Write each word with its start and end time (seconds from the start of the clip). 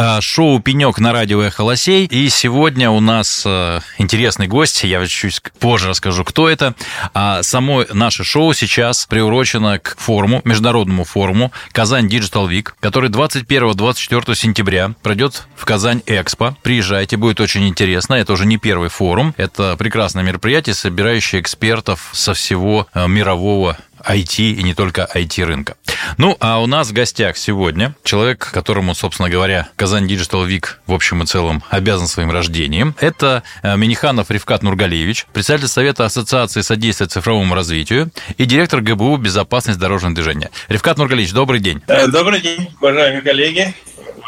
А, 0.00 0.20
шоу 0.20 0.60
«Пенек» 0.60 1.00
на 1.00 1.12
радио 1.12 1.42
«Эхо 1.42 1.62
Лосей». 1.62 2.06
И 2.06 2.28
сегодня 2.28 2.88
у 2.88 3.00
нас 3.00 3.42
э, 3.44 3.80
интересный 3.98 4.46
гость. 4.46 4.84
Я 4.84 5.04
чуть 5.08 5.42
позже 5.58 5.88
расскажу, 5.88 6.22
кто 6.22 6.48
это. 6.48 6.76
А 7.14 7.42
само 7.42 7.84
наше 7.92 8.22
шоу 8.22 8.52
сейчас 8.52 9.06
приурочено 9.06 9.80
к 9.80 9.96
форуму, 9.98 10.40
международному 10.44 11.02
форуму 11.02 11.50
«Казань 11.72 12.06
Digital 12.06 12.48
Week», 12.48 12.68
который 12.78 13.10
21-24 13.10 14.36
сентября 14.36 14.94
пройдет 15.02 15.48
в 15.56 15.64
Казань 15.64 16.02
Экспо. 16.06 16.56
Приезжайте, 16.62 17.16
будет 17.16 17.40
очень 17.40 17.66
интересно. 17.66 18.14
Это 18.14 18.34
уже 18.34 18.46
не 18.46 18.56
первый 18.56 18.90
форум. 18.90 19.34
Это 19.36 19.74
прекрасное 19.76 20.22
мероприятие, 20.22 20.76
собирающее 20.76 21.40
экспертов 21.40 22.10
со 22.12 22.34
всего 22.34 22.86
э, 22.94 23.08
мирового 23.08 23.76
IT 24.06 24.40
и 24.40 24.62
не 24.62 24.74
только 24.74 25.08
IT 25.14 25.44
рынка. 25.44 25.76
Ну, 26.16 26.36
а 26.40 26.60
у 26.60 26.66
нас 26.66 26.88
в 26.88 26.92
гостях 26.92 27.36
сегодня 27.36 27.94
человек, 28.04 28.50
которому, 28.52 28.94
собственно 28.94 29.28
говоря, 29.28 29.68
Казань 29.76 30.06
Digital 30.06 30.48
Week 30.48 30.66
в 30.86 30.92
общем 30.92 31.22
и 31.22 31.26
целом 31.26 31.62
обязан 31.70 32.06
своим 32.06 32.30
рождением. 32.30 32.94
Это 33.00 33.42
э, 33.62 33.76
Миниханов 33.76 34.30
Ревкат 34.30 34.62
Нургалевич, 34.62 35.26
председатель 35.32 35.68
Совета 35.68 36.04
Ассоциации 36.04 36.60
содействия 36.62 37.06
цифровому 37.06 37.54
развитию 37.54 38.10
и 38.36 38.44
директор 38.44 38.80
ГБУ 38.80 39.16
«Безопасность 39.16 39.78
дорожного 39.78 40.14
движения». 40.14 40.50
Ревкат 40.68 40.98
Нургалевич, 40.98 41.32
добрый 41.32 41.60
день. 41.60 41.82
Э, 41.86 42.06
добрый 42.06 42.40
день, 42.40 42.70
уважаемые 42.80 43.22
коллеги, 43.22 43.74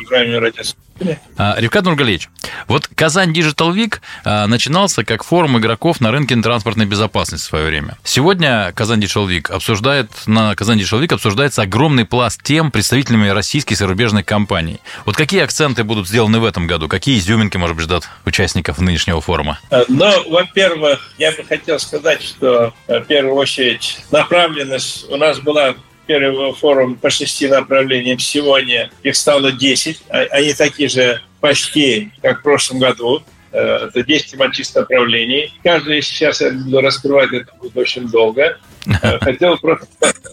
уважаемые 0.01 0.39
радиослушатели. 0.39 0.90
А, 1.37 1.57
Ревкат 1.59 1.85
Нургалевич, 1.85 2.29
вот 2.69 2.89
Казань 2.95 3.33
Digital 3.33 3.75
Week 3.75 3.99
а, 4.25 4.47
начинался 4.47 5.05
как 5.05 5.25
форум 5.25 5.59
игроков 5.59 6.01
на 6.01 6.11
рынке 6.11 6.37
транспортной 6.37 6.87
безопасности 6.87 7.47
в 7.47 7.49
свое 7.49 7.67
время. 7.67 7.97
Сегодня 8.05 8.73
Казань 8.75 9.01
Digital 9.01 9.27
Week 9.29 9.51
обсуждает, 9.51 10.11
на 10.27 10.55
Казань 10.55 10.81
Digital 10.81 11.03
Week 11.03 11.13
обсуждается 11.13 11.63
огромный 11.63 12.05
пласт 12.05 12.43
тем 12.43 12.71
представителями 12.71 13.29
российских 13.29 13.73
и 13.73 13.75
зарубежных 13.77 14.27
компаний. 14.27 14.81
Вот 15.07 15.17
какие 15.17 15.43
акценты 15.43 15.85
будут 15.85 16.09
сделаны 16.09 16.39
в 16.39 16.45
этом 16.45 16.67
году? 16.67 16.89
Какие 16.89 17.19
изюминки, 17.19 17.57
может 17.57 17.77
быть, 17.77 17.85
ждут 17.85 18.09
участников 18.25 18.79
нынешнего 18.79 19.21
форума? 19.21 19.59
Э, 19.71 19.85
ну, 19.89 20.31
во-первых, 20.31 21.13
я 21.19 21.33
бы 21.33 21.45
хотел 21.45 21.79
сказать, 21.79 22.23
что 22.23 22.73
э, 22.87 23.01
в 23.01 23.05
первую 23.05 23.35
очередь 23.35 24.01
направленность 24.11 25.07
у 25.11 25.17
нас 25.17 25.39
была 25.41 25.75
первый 26.11 26.53
форум 26.55 26.97
по 26.97 27.09
шести 27.09 27.47
направлениям 27.47 28.19
сегодня, 28.19 28.91
их 29.05 29.15
стало 29.15 29.53
10. 29.53 30.03
А, 30.09 30.19
они 30.33 30.53
такие 30.55 30.89
же 30.89 31.23
почти, 31.41 32.11
как 32.21 32.41
в 32.41 32.43
прошлом 32.43 32.81
году. 32.81 33.23
Э, 33.53 33.87
это 33.87 34.03
10 34.03 34.33
тематических 34.33 34.81
направлений. 34.81 35.55
Каждый 35.63 36.03
сейчас 36.03 36.41
я 36.41 36.51
буду 36.51 36.81
раскрывать, 36.81 37.33
это 37.33 37.53
будет 37.61 37.77
очень 37.77 38.09
долго. 38.09 38.59
Э, 39.03 39.19
хотел 39.21 39.57
просто 39.59 39.87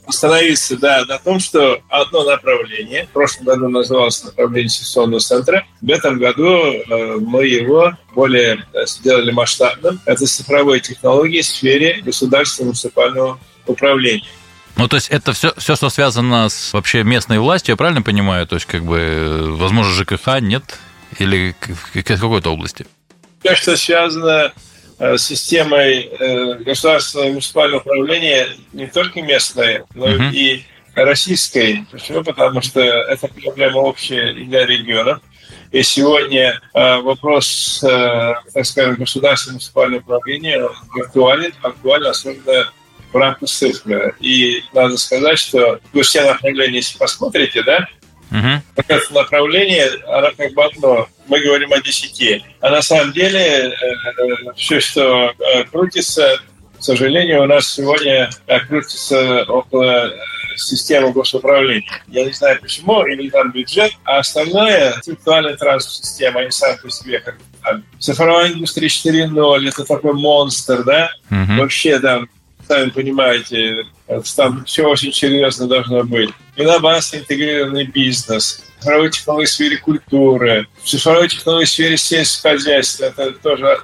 остановиться 0.07 0.77
да, 0.77 1.05
на 1.05 1.19
том, 1.19 1.39
что 1.39 1.79
одно 1.89 2.23
направление, 2.23 3.05
в 3.05 3.09
прошлом 3.09 3.45
году 3.45 3.67
называлось 3.67 4.23
направление 4.23 4.69
сессионного 4.69 5.19
центра, 5.19 5.63
в 5.79 5.91
этом 5.91 6.17
году 6.17 6.73
э, 6.73 7.17
мы 7.19 7.45
его 7.45 7.93
более 8.15 8.65
сделали 8.87 9.29
масштабным. 9.29 9.99
Это 10.07 10.25
цифровые 10.25 10.79
технологии 10.79 11.41
в 11.41 11.45
сфере 11.45 12.01
государственного 12.03 12.69
муниципального 12.69 13.39
управления. 13.67 14.25
Ну, 14.77 14.87
то 14.87 14.95
есть 14.95 15.09
это 15.09 15.33
все, 15.33 15.53
все, 15.57 15.75
что 15.75 15.89
связано 15.89 16.49
с 16.49 16.71
вообще 16.71 17.03
местной 17.03 17.39
властью, 17.39 17.73
я 17.73 17.77
правильно 17.77 18.03
понимаю? 18.03 18.45
То 18.45 18.55
есть, 18.55 18.67
как 18.67 18.83
бы, 18.83 19.47
возможно, 19.57 19.91
ЖКХ 19.91 20.39
нет? 20.39 20.63
Или 21.17 21.55
в 21.61 22.03
какой-то 22.03 22.51
области? 22.51 22.85
Все, 23.43 23.55
что 23.55 23.75
связано 23.75 24.53
э, 24.99 25.17
с 25.17 25.25
системой 25.25 26.01
э, 26.01 26.53
государственного 26.63 27.29
муниципального 27.29 27.79
управления, 27.81 28.49
не 28.73 28.85
только 28.87 29.21
местной, 29.21 29.83
но 29.95 30.07
uh-huh. 30.07 30.31
и 30.31 30.65
российской. 30.93 31.85
Почему? 31.91 32.23
Потому 32.23 32.61
что 32.61 32.81
это 32.81 33.27
проблема 33.29 33.77
общая 33.77 34.33
для 34.33 34.65
регионов. 34.65 35.21
И 35.71 35.81
сегодня 35.81 36.61
э, 36.73 36.97
вопрос, 36.97 37.79
так 37.81 38.65
скажем, 38.65 38.95
государственного 38.95 39.55
муниципального 39.55 40.01
управления 40.01 40.69
актуален, 41.01 41.53
актуален 41.63 42.07
особенно 42.07 42.71
рамках 43.15 43.49
цифры. 43.49 44.15
И 44.19 44.63
надо 44.73 44.97
сказать, 44.97 45.39
что 45.39 45.79
вы 45.93 46.03
все 46.03 46.23
направления, 46.25 46.77
если 46.77 46.97
посмотрите, 46.97 47.63
да, 47.63 47.87
Uh-huh. 48.29 48.59
Это 48.75 49.13
направление, 49.13 49.89
оно 50.07 50.31
как 50.35 50.53
бы 50.53 50.65
одно. 50.65 51.07
Мы 51.27 51.39
говорим 51.39 51.71
о 51.71 51.81
десяти. 51.81 52.43
А 52.59 52.69
на 52.69 52.81
самом 52.81 53.13
деле 53.13 53.39
э, 53.39 53.71
э, 53.71 54.53
все, 54.55 54.79
что 54.79 55.31
э, 55.31 55.63
крутится, 55.65 56.37
к 56.77 56.83
сожалению, 56.83 57.43
у 57.43 57.45
нас 57.45 57.71
сегодня 57.71 58.29
крутится 58.67 59.43
около 59.47 60.11
системы 60.57 61.11
госуправления. 61.13 62.01
Я 62.07 62.25
не 62.25 62.33
знаю 62.33 62.59
почему, 62.61 63.05
или 63.05 63.29
там 63.29 63.51
бюджет, 63.51 63.91
а 64.03 64.19
остальное– 64.19 64.95
интеллектуальная 64.97 65.55
транспорт-система, 65.55 66.41
они 66.41 66.51
сами 66.51 66.77
по 66.77 66.89
себе 66.89 67.19
как 67.19 67.37
Цифровая 67.99 68.53
индустрия 68.53 68.87
4.0– 68.87 69.67
это 69.69 69.83
такой 69.83 70.13
монстр, 70.13 70.83
да? 70.83 71.11
Uh-huh. 71.29 71.57
Вообще 71.59 71.99
там 71.99 72.29
сами 72.67 72.89
понимаете, 72.89 73.85
там 74.35 74.65
все 74.65 74.83
очень 74.87 75.13
серьезно 75.13 75.67
должно 75.67 76.03
быть. 76.03 76.29
Инновация, 76.55 77.21
интегрированный 77.21 77.85
бизнес, 77.85 78.63
цифровой 78.79 79.11
технологии 79.11 79.45
в 79.45 79.51
сфере 79.51 79.77
культуры, 79.77 80.67
цифровой 80.83 81.29
технологии 81.29 81.65
в 81.65 81.69
сфере 81.69 81.97
сельского 81.97 82.53
хозяйства, 82.53 83.05
это 83.05 83.31
тоже 83.31 83.79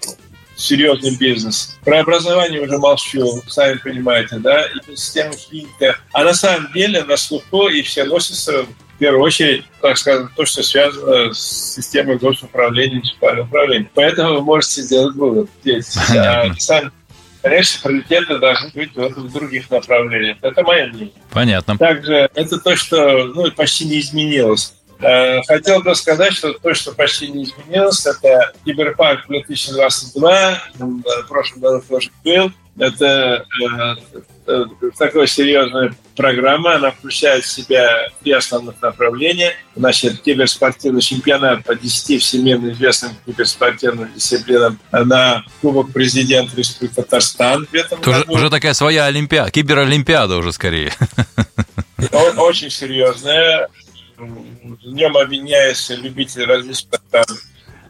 серьезный 0.56 1.16
бизнес. 1.16 1.78
Про 1.84 2.02
образование 2.02 2.62
уже 2.62 2.78
молчу, 2.78 3.42
сами 3.48 3.78
понимаете, 3.78 4.38
да, 4.38 4.66
и 4.66 4.96
система 4.96 5.34
финка. 5.34 5.98
А 6.12 6.24
на 6.24 6.34
самом 6.34 6.72
деле 6.74 7.04
на 7.04 7.18
слуху 7.18 7.68
и 7.70 7.82
все 7.82 8.04
носятся 8.04 8.64
в 8.64 9.00
первую 9.00 9.24
очередь, 9.24 9.66
так 9.82 9.98
скажем, 9.98 10.30
то, 10.36 10.46
что 10.46 10.62
связано 10.62 11.34
с 11.34 11.76
системой 11.76 12.18
госуправления, 12.18 12.98
муниципального 12.98 13.48
управления. 13.48 13.90
Поэтому 13.96 14.36
вы 14.36 14.42
можете 14.42 14.84
сделать 14.84 15.16
вывод 15.16 15.50
здесь. 15.62 15.98
А 16.16 16.54
сами 16.60 16.92
Конечно, 17.44 17.82
приоритеты 17.84 18.40
должны 18.40 18.70
быть 18.74 18.96
в 18.96 19.34
других 19.34 19.70
направлениях. 19.70 20.38
Это 20.42 20.64
мое 20.64 20.88
мнение. 20.88 21.12
Понятно. 21.30 21.78
Также 21.78 22.30
это 22.34 22.58
то, 22.58 22.76
что 22.78 23.26
ну, 23.26 23.52
почти 23.52 23.84
не 23.84 24.00
изменилось. 24.00 24.74
Э, 25.00 25.42
хотел 25.44 25.84
бы 25.84 25.94
сказать, 25.94 26.32
что 26.32 26.54
то, 26.54 26.74
что 26.74 26.94
почти 26.94 27.28
не 27.28 27.44
изменилось, 27.44 28.06
это 28.06 28.54
Киберпанк 28.64 29.28
2022, 29.28 30.62
в 30.80 31.28
прошлом 31.28 31.60
году 31.60 31.84
тоже 31.88 32.10
был. 32.24 32.52
Это 32.80 33.46
э, 34.46 34.66
такая 34.98 35.28
серьезная 35.28 35.94
программа, 36.16 36.76
она 36.76 36.92
включает 36.92 37.44
в 37.44 37.50
себя 37.50 38.10
три 38.22 38.32
основных 38.32 38.82
направления. 38.82 39.54
Значит, 39.76 40.22
киберспортивный 40.22 41.02
чемпионат 41.02 41.64
по 41.64 41.76
10 41.76 42.22
всемирно 42.22 42.72
известным 42.72 43.12
киберспортивным 43.26 44.14
дисциплинам 44.14 44.80
на 44.92 45.44
Кубок 45.62 45.92
президента 45.92 46.56
Республики 46.56 46.96
Татарстан 46.96 47.66
в 47.66 47.74
этом. 47.74 48.00
Уже, 48.02 48.24
уже 48.28 48.50
такая 48.50 48.74
своя 48.74 49.06
олимпиада, 49.06 49.52
киберолимпиада 49.52 50.38
уже 50.38 50.52
скорее. 50.52 50.94
Очень 52.38 52.70
серьезная. 52.70 53.70
В 54.18 54.94
нем 54.94 55.18
объединяются 55.18 55.96
любители 55.96 56.44
различных 56.44 57.02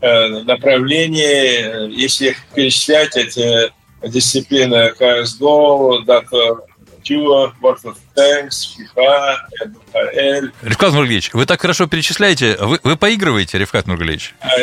э, 0.02 0.28
направлений. 0.44 1.94
Если 1.94 2.30
их 2.30 2.38
перечислять, 2.54 3.16
эти 3.18 3.72
дисциплины 4.04 4.94
CSGO, 5.00 6.04
Data 6.06 6.60
Duo, 7.04 7.52
World 7.62 7.84
of 7.84 7.98
Tanks, 8.16 8.68
FIFA, 8.78 9.36
НХЛ. 9.66 10.48
Ревкат 10.62 10.94
Нургалевич, 10.94 11.34
вы 11.34 11.46
так 11.46 11.62
хорошо 11.62 11.88
перечисляете. 11.88 12.58
Вы, 12.60 12.80
вы 12.84 12.96
поигрываете, 12.96 13.58
Ревкат 13.58 13.88
Нургалевич? 13.88 14.36
А, 14.42 14.58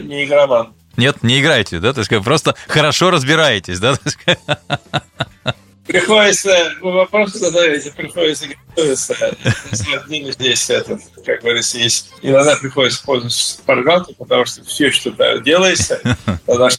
не 0.00 0.24
игроман. 0.24 0.74
Нет, 0.96 1.22
не 1.22 1.40
играете, 1.40 1.80
да? 1.80 1.92
То 1.92 2.00
есть 2.00 2.24
просто 2.24 2.54
хорошо 2.68 3.10
разбираетесь, 3.10 3.80
да? 3.80 3.94
Приходится, 5.86 6.72
вы 6.80 6.92
вопросы 6.92 7.38
задаете, 7.38 7.92
приходится 7.92 8.46
готовиться. 8.48 9.36
Здесь, 9.72 10.70
это, 10.70 10.98
как 11.26 11.42
говорится, 11.42 11.76
есть. 11.76 12.10
Иногда 12.22 12.56
приходится 12.56 13.04
пользоваться 13.04 13.58
шпаргалкой, 13.58 14.14
потому 14.14 14.46
что 14.46 14.64
все, 14.64 14.90
что 14.90 15.10
делается, 15.40 16.00
надо 16.46 16.70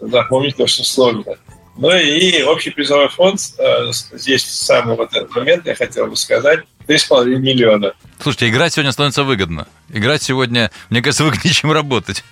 запомнить 0.00 0.58
очень 0.60 0.84
сложно. 0.84 1.36
Ну 1.76 1.90
и 1.90 2.42
общий 2.42 2.70
призовой 2.70 3.08
фонд, 3.08 3.40
э, 3.58 3.90
здесь 4.12 4.44
самый 4.44 4.96
вот 4.96 5.14
этот 5.14 5.34
момент 5.34 5.66
я 5.66 5.74
хотел 5.74 6.06
бы 6.06 6.16
сказать, 6.16 6.60
3,5 6.86 7.24
миллиона. 7.38 7.94
Слушайте, 8.20 8.48
играть 8.48 8.74
сегодня 8.74 8.92
становится 8.92 9.24
выгодно. 9.24 9.66
Играть 9.88 10.22
сегодня, 10.22 10.70
мне 10.90 11.00
кажется, 11.00 11.24
выгоднее, 11.24 11.54
чем 11.54 11.72
работать. 11.72 12.24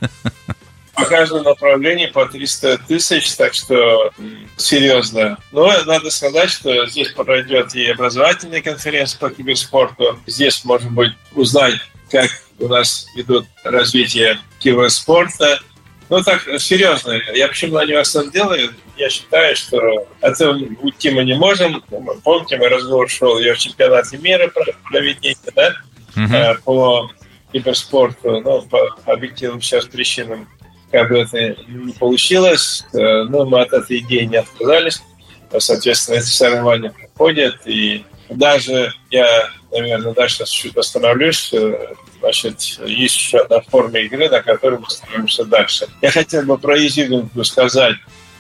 По 0.95 1.07
каждому 1.07 1.43
направлению 1.43 2.13
по 2.13 2.27
300 2.27 2.79
тысяч, 2.87 3.33
так 3.35 3.55
что 3.55 4.11
серьезно. 4.59 5.39
Но 5.53 5.73
надо 5.85 6.11
сказать, 6.11 6.51
что 6.51 6.87
здесь 6.87 7.11
пройдет 7.13 7.75
и 7.75 7.87
образовательная 7.87 8.61
конференция 8.61 9.19
по 9.19 9.31
киберспорту. 9.31 10.19
Здесь 10.27 10.63
можно 10.65 10.91
будет 10.91 11.15
узнать, 11.33 11.77
как 12.11 12.29
у 12.59 12.69
нас 12.69 13.07
идут 13.17 13.47
развитие 13.65 14.39
киберспорта, 14.59 15.61
Ну 16.11 16.23
так, 16.23 16.43
серьезно, 16.59 17.13
я 17.35 17.47
почему 17.47 17.79
на 17.79 18.01
акцент 18.01 18.33
делаю? 18.33 18.71
Я 18.97 19.09
считаю, 19.09 19.55
что 19.55 19.79
от 20.21 20.33
этого 20.33 20.59
уйти 20.83 21.11
мы 21.11 21.25
не 21.25 21.35
можем. 21.35 21.83
Помните, 22.25 22.57
мой 22.57 22.67
разговор 22.67 23.09
шел, 23.09 23.39
я 23.39 23.55
в 23.55 23.59
чемпионате 23.59 24.19
мира 24.19 24.53
проведения, 24.91 25.37
да, 25.55 25.77
uh-huh. 26.17 26.59
по 26.65 27.11
киберспорту, 27.53 28.41
ну, 28.41 28.63
по 28.63 28.97
объективным 29.07 29.63
сейчас 29.63 29.85
причинам 29.85 30.49
как 30.91 31.09
бы 31.09 31.21
это 31.21 31.57
не 31.69 31.93
получилось, 31.93 32.85
э, 32.93 32.99
но 32.99 33.45
мы 33.45 33.61
от 33.61 33.73
этой 33.73 34.01
идеи 34.01 34.25
не 34.25 34.39
отказались. 34.39 35.03
Соответственно, 35.57 36.17
эти 36.17 36.25
соревнования 36.25 36.91
проходят, 36.91 37.57
и 37.67 38.05
даже 38.29 38.93
я, 39.11 39.51
наверное, 39.71 40.13
дальше 40.13 40.45
чуть 40.47 40.77
остановлюсь, 40.77 41.53
э, 41.53 41.95
значит, 42.21 42.61
есть 42.87 43.17
еще 43.17 43.39
одна 43.39 43.61
форма 43.61 43.99
игры, 43.99 44.29
на 44.29 44.43
которой 44.43 44.79
мы 44.79 44.89
становимся 44.89 45.45
дальше. 45.45 45.89
Я 46.03 46.11
хотел 46.11 46.43
бы 46.43 46.59
про 46.59 46.77
Изюминку 46.79 47.45
сказать, 47.45 47.97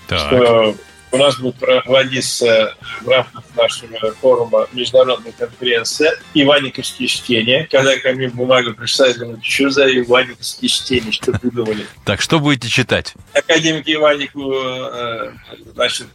так. 0.09 0.19
что 0.19 0.75
у 1.13 1.17
нас 1.17 1.39
будет 1.39 1.57
проводиться 1.57 2.75
в 3.01 3.09
рамках 3.09 3.43
нашего 3.57 4.13
форума 4.21 4.69
международная 4.73 5.33
конференция 5.33 6.17
«Иваниковские 6.35 7.09
чтения». 7.09 7.67
Когда 7.71 7.97
ко 7.99 8.13
мне 8.13 8.29
бумага 8.29 8.73
пришла, 8.73 9.09
я 9.09 9.15
думаю, 9.15 9.41
что 9.43 9.71
за 9.71 9.87
Иваниковские 9.93 10.69
чтения, 10.69 11.11
что 11.11 11.33
придумали? 11.33 11.87
Так, 12.05 12.21
что 12.21 12.39
будете 12.39 12.69
читать? 12.69 13.15
Академик 13.35 13.89
Иванику, 13.89 14.53
э, 14.53 15.33
значит, 15.75 16.07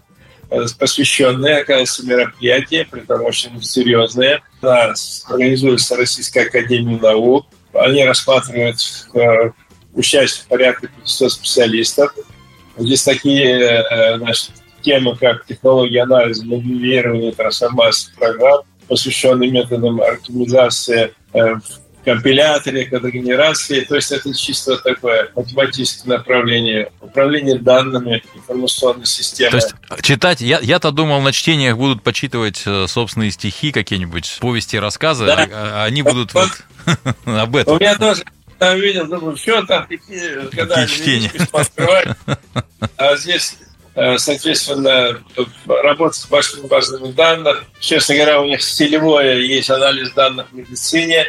посвященное, 0.79 1.61
оказывается, 1.61 2.05
мероприятие, 2.05 2.85
при 2.85 3.01
этом 3.01 3.23
очень 3.23 3.61
серьезное. 3.61 4.41
Да, 4.61 4.93
организуется 5.27 5.97
Российская 5.97 6.43
Академия 6.43 6.97
Наук. 6.97 7.47
Они 7.75 8.03
рассматривают 8.03 8.77
э, 9.13 9.51
участие 9.93 10.45
порядка 10.47 10.87
500 10.87 11.31
специалистов. 11.31 12.13
Здесь 12.77 13.03
такие 13.03 13.59
э, 13.59 14.17
значит, 14.17 14.51
темы, 14.81 15.15
как 15.15 15.45
технологии 15.45 15.97
анализа, 15.97 16.45
моделирования, 16.45 17.31
трансформации 17.31 18.13
программ, 18.15 18.61
посвященные 18.87 19.51
методам 19.51 20.01
оптимизации 20.01 21.13
э, 21.33 21.55
компиляторе, 22.05 22.85
кодогенерации. 22.85 23.81
То 23.81 23.95
есть 23.95 24.11
это 24.11 24.33
чисто 24.33 24.77
такое 24.77 25.31
математическое 25.35 26.09
направление. 26.09 26.91
Управление 27.01 27.59
данными, 27.59 28.23
информационной 28.33 29.05
системой. 29.05 29.51
То 29.51 29.57
есть 29.57 29.75
читать, 30.01 30.41
я, 30.41 30.59
я-то 30.59 30.91
думал, 30.91 31.21
на 31.21 31.31
чтениях 31.31 31.77
будут 31.77 32.03
почитывать 32.03 32.63
э, 32.65 32.87
собственные 32.87 33.31
стихи 33.31 33.71
какие-нибудь, 33.71 34.37
повести, 34.39 34.77
рассказы, 34.77 35.25
да. 35.25 35.47
а, 35.51 35.83
а 35.83 35.83
они 35.85 36.01
будут 36.01 36.33
вот, 36.33 36.49
об 37.25 37.55
этом. 37.55 37.75
У 37.75 37.79
меня 37.79 37.97
тоже 37.97 38.23
там 38.57 38.79
видел, 38.79 39.07
думаю, 39.07 39.35
что 39.35 39.65
там, 39.65 39.85
какие, 39.87 40.49
когда 40.55 40.87
чтения. 40.87 41.31
А 42.97 43.15
здесь 43.17 43.57
Э, 43.95 44.17
соответственно, 44.17 45.21
работать 45.65 46.17
с 46.17 46.27
большими 46.27 46.67
базами 46.67 47.11
данных. 47.13 47.63
Честно 47.79 48.15
говоря, 48.15 48.41
у 48.41 48.45
них 48.45 48.61
стилевое 48.61 49.39
есть 49.39 49.69
анализ 49.69 50.11
данных 50.11 50.47
в 50.51 50.53
медицине. 50.53 51.25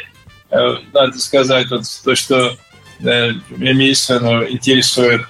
Э, 0.51 0.77
надо 0.93 1.19
сказать, 1.19 1.71
вот 1.71 1.83
то, 2.05 2.15
что 2.15 2.57
э, 3.01 3.33
меня 3.51 3.73
медицину 3.73 4.49
интересует. 4.49 5.23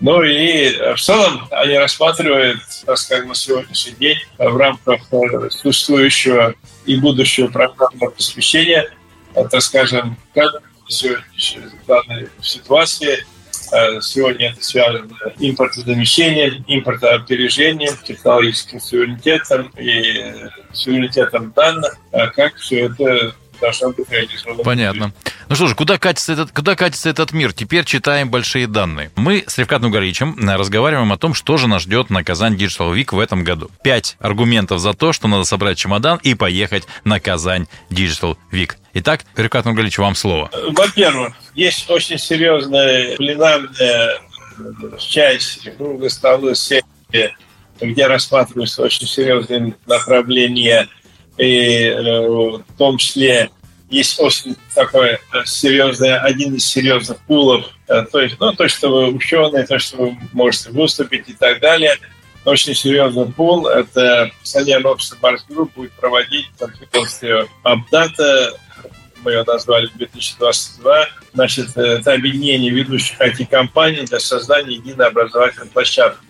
Ну 0.00 0.22
и 0.22 0.94
в 0.94 1.00
целом 1.00 1.46
они 1.50 1.76
рассматривают, 1.76 2.60
так 2.86 3.26
на 3.26 3.34
сегодняшний 3.34 3.92
день 3.92 4.18
в 4.38 4.56
рамках 4.56 5.02
существующего 5.50 6.54
и 6.86 6.96
будущего 6.96 7.48
программного 7.48 8.10
обеспечения, 8.10 8.90
так 9.34 9.60
скажем, 9.60 10.16
как 10.32 10.62
в 10.88 11.86
данной 11.86 12.28
ситуации 12.40 13.26
Э, 13.72 14.00
сегодня 14.00 14.50
это 14.50 14.64
связано 14.64 15.08
импортозамещением, 15.38 16.64
импортоопережением, 16.66 17.96
технологическим 18.04 18.80
суверенитетом 18.80 19.72
и 19.78 20.34
суверенитетом 20.72 21.52
данных, 21.52 21.96
а 22.12 22.28
как 22.28 22.56
все 22.56 22.86
это. 22.86 23.34
Понятно. 24.64 25.12
Ну 25.48 25.56
что 25.56 25.66
ж, 25.66 25.74
куда 25.74 25.98
катится, 25.98 26.32
этот, 26.32 26.52
куда 26.52 26.76
катится 26.76 27.10
этот 27.10 27.32
мир? 27.32 27.52
Теперь 27.52 27.84
читаем 27.84 28.30
большие 28.30 28.66
данные. 28.66 29.10
Мы 29.16 29.44
с 29.46 29.58
Ревкатом 29.58 29.90
Нугаричем 29.90 30.36
разговариваем 30.48 31.12
о 31.12 31.18
том, 31.18 31.34
что 31.34 31.56
же 31.56 31.66
нас 31.66 31.82
ждет 31.82 32.10
на 32.10 32.22
Казань 32.22 32.54
Digital 32.54 32.94
Week 32.94 33.14
в 33.14 33.18
этом 33.18 33.42
году. 33.42 33.70
Пять 33.82 34.16
аргументов 34.20 34.78
за 34.80 34.94
то, 34.94 35.12
что 35.12 35.26
надо 35.28 35.44
собрать 35.44 35.78
чемодан 35.78 36.20
и 36.22 36.34
поехать 36.34 36.84
на 37.04 37.18
Казань 37.18 37.66
Digital 37.90 38.36
Week. 38.52 38.72
Итак, 38.94 39.24
Ревкат 39.36 39.64
Нугарич, 39.64 39.98
вам 39.98 40.14
слово. 40.14 40.50
Во-первых, 40.70 41.34
есть 41.54 41.88
очень 41.90 42.18
серьезная 42.18 43.16
пленарная 43.16 44.20
часть 44.98 45.68
круглой 45.76 46.10
столы 46.10 46.54
сессии, 46.54 47.34
где 47.80 48.06
рассматриваются 48.06 48.82
очень 48.82 49.06
серьезные 49.06 49.74
направления 49.86 50.88
и 51.40 51.86
э, 51.86 52.28
в 52.28 52.62
том 52.76 52.98
числе 52.98 53.50
есть 53.88 54.20
очень 54.20 54.56
такой 54.74 55.12
э, 55.12 55.18
серьезный, 55.46 56.18
один 56.18 56.54
из 56.54 56.66
серьезных 56.66 57.18
пулов, 57.26 57.66
э, 57.88 58.02
то 58.12 58.20
есть, 58.20 58.36
ну, 58.38 58.52
то, 58.52 58.68
что 58.68 58.88
вы 58.90 59.08
ученые, 59.08 59.66
то, 59.66 59.78
что 59.78 59.96
вы 59.96 60.18
можете 60.32 60.70
выступить 60.70 61.28
и 61.28 61.32
так 61.32 61.60
далее. 61.60 61.96
Очень 62.44 62.74
серьезный 62.74 63.26
пул– 63.26 63.66
это 63.68 64.30
Саня 64.42 64.80
Робсон 64.80 65.18
Барс 65.20 65.44
Групп 65.48 65.72
будет 65.74 65.92
проводить 65.92 66.46
конференцию 66.58 67.48
Абдата, 67.62 68.54
мы 69.22 69.32
ее 69.32 69.44
назвали 69.46 69.90
2022. 69.94 71.08
Значит, 71.34 71.76
это 71.76 72.14
объединение 72.14 72.70
ведущих 72.70 73.20
IT-компаний 73.20 74.06
для 74.06 74.20
создания 74.20 74.76
единой 74.76 75.08
образовательной 75.08 75.68
площадки. 75.68 76.24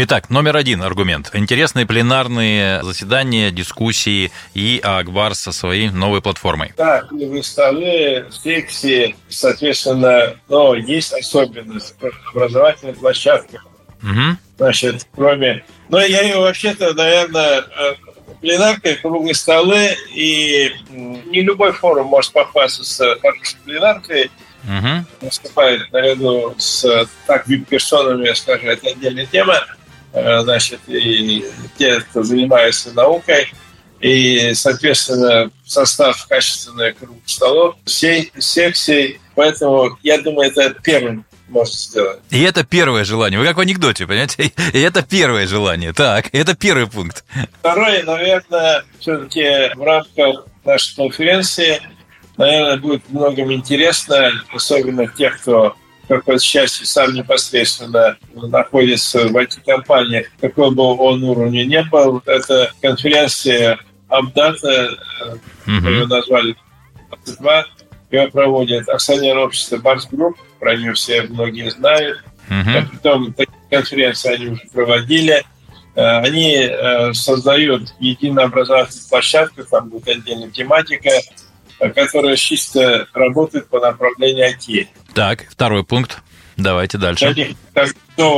Итак, 0.00 0.30
номер 0.30 0.56
один 0.56 0.80
аргумент. 0.82 1.30
Интересные 1.32 1.84
пленарные 1.84 2.84
заседания, 2.84 3.50
дискуссии 3.50 4.30
и 4.54 4.80
Акбар 4.80 5.34
со 5.34 5.50
своей 5.50 5.90
новой 5.90 6.22
платформой. 6.22 6.72
Да, 6.76 7.08
столы, 7.42 8.24
секции, 8.30 9.16
соответственно, 9.28 10.36
но 10.48 10.76
есть 10.76 11.12
особенность 11.12 11.96
образовательной 12.32 12.94
площадки. 12.94 13.58
Угу. 14.04 14.38
Значит, 14.58 15.08
кроме... 15.16 15.64
Ну, 15.88 15.98
я 15.98 16.22
ее 16.22 16.38
вообще-то, 16.38 16.94
наверное, 16.94 17.62
э, 17.62 17.94
пленаркой, 18.40 18.94
круглые 18.98 19.34
столы, 19.34 19.96
и 20.14 20.76
не 20.90 21.42
любой 21.42 21.72
форум 21.72 22.06
может 22.06 22.32
похвастаться 22.32 23.16
хорошей 23.20 23.56
пленаркой. 23.64 24.30
Угу. 24.62 25.26
Выступает 25.26 25.92
наряду 25.92 26.54
с 26.56 27.08
так 27.26 27.48
вип-персонами, 27.48 28.32
скажем, 28.34 28.68
это 28.68 28.90
отдельная 28.90 29.26
тема. 29.26 29.60
Э, 30.12 30.40
значит, 30.42 30.80
и 30.86 31.44
те, 31.76 32.00
кто 32.00 32.22
занимается 32.22 32.92
наукой, 32.92 33.52
и, 34.00 34.52
соответственно, 34.54 35.50
состав 35.66 36.26
качественный 36.28 36.92
круг 36.92 37.16
столов, 37.26 37.76
всей 37.84 38.32
секции. 38.38 39.20
Поэтому, 39.34 39.98
я 40.02 40.20
думаю, 40.20 40.50
это 40.50 40.70
первым 40.82 41.24
может 41.48 41.74
сделать. 41.74 42.20
И 42.30 42.40
это 42.42 42.64
первое 42.64 43.04
желание. 43.04 43.40
Вы 43.40 43.46
как 43.46 43.56
в 43.56 43.60
анекдоте, 43.60 44.06
понимаете? 44.06 44.52
И 44.72 44.80
это 44.80 45.02
первое 45.02 45.46
желание. 45.46 45.92
Так, 45.92 46.28
это 46.32 46.54
первый 46.54 46.86
пункт. 46.86 47.24
Второе, 47.60 48.04
наверное, 48.04 48.84
все-таки 49.00 49.74
в 49.74 49.82
рамках 49.82 50.46
нашей 50.64 50.96
конференции, 50.96 51.80
наверное, 52.36 52.76
будет 52.76 53.08
многим 53.08 53.52
интересно, 53.52 54.30
особенно 54.52 55.06
тех, 55.08 55.40
кто 55.40 55.74
какое 56.08 56.38
счастье 56.38 56.86
сам 56.86 57.14
непосредственно 57.14 58.16
находится 58.34 59.28
в 59.28 59.36
IT-компаниях, 59.36 60.26
какой 60.40 60.70
бы 60.74 60.82
он 60.82 61.22
уровня 61.22 61.64
не 61.64 61.82
был. 61.84 62.22
Это 62.26 62.72
конференция 62.80 63.78
UpData, 64.08 64.96
угу. 65.66 65.90
ее 65.90 66.06
назвали 66.06 66.56
22, 67.24 67.64
ее 68.10 68.28
проводит 68.28 68.88
акционерное 68.88 69.44
общество 69.44 69.76
Барс 69.76 70.06
Групп, 70.06 70.38
про 70.58 70.76
нее 70.76 70.94
все 70.94 71.22
многие 71.22 71.70
знают. 71.70 72.24
Mm-hmm. 72.48 72.86
Потом 72.92 73.32
такие 73.34 73.58
конференции 73.70 74.32
они 74.32 74.46
уже 74.48 74.62
проводили. 74.72 75.44
Э, 75.94 76.20
они 76.20 76.54
э, 76.56 77.12
создают 77.12 77.92
единую 77.98 78.46
образовательную 78.46 79.08
площадку, 79.10 79.64
там 79.64 79.90
будет 79.90 80.08
отдельная 80.08 80.48
тематика, 80.48 81.10
которая 81.78 82.36
чисто 82.36 83.06
работает 83.12 83.68
по 83.68 83.80
направлению 83.80 84.50
IT. 84.50 84.88
Так, 85.14 85.46
второй 85.48 85.84
пункт. 85.84 86.22
Давайте 86.58 86.98
дальше. 86.98 87.24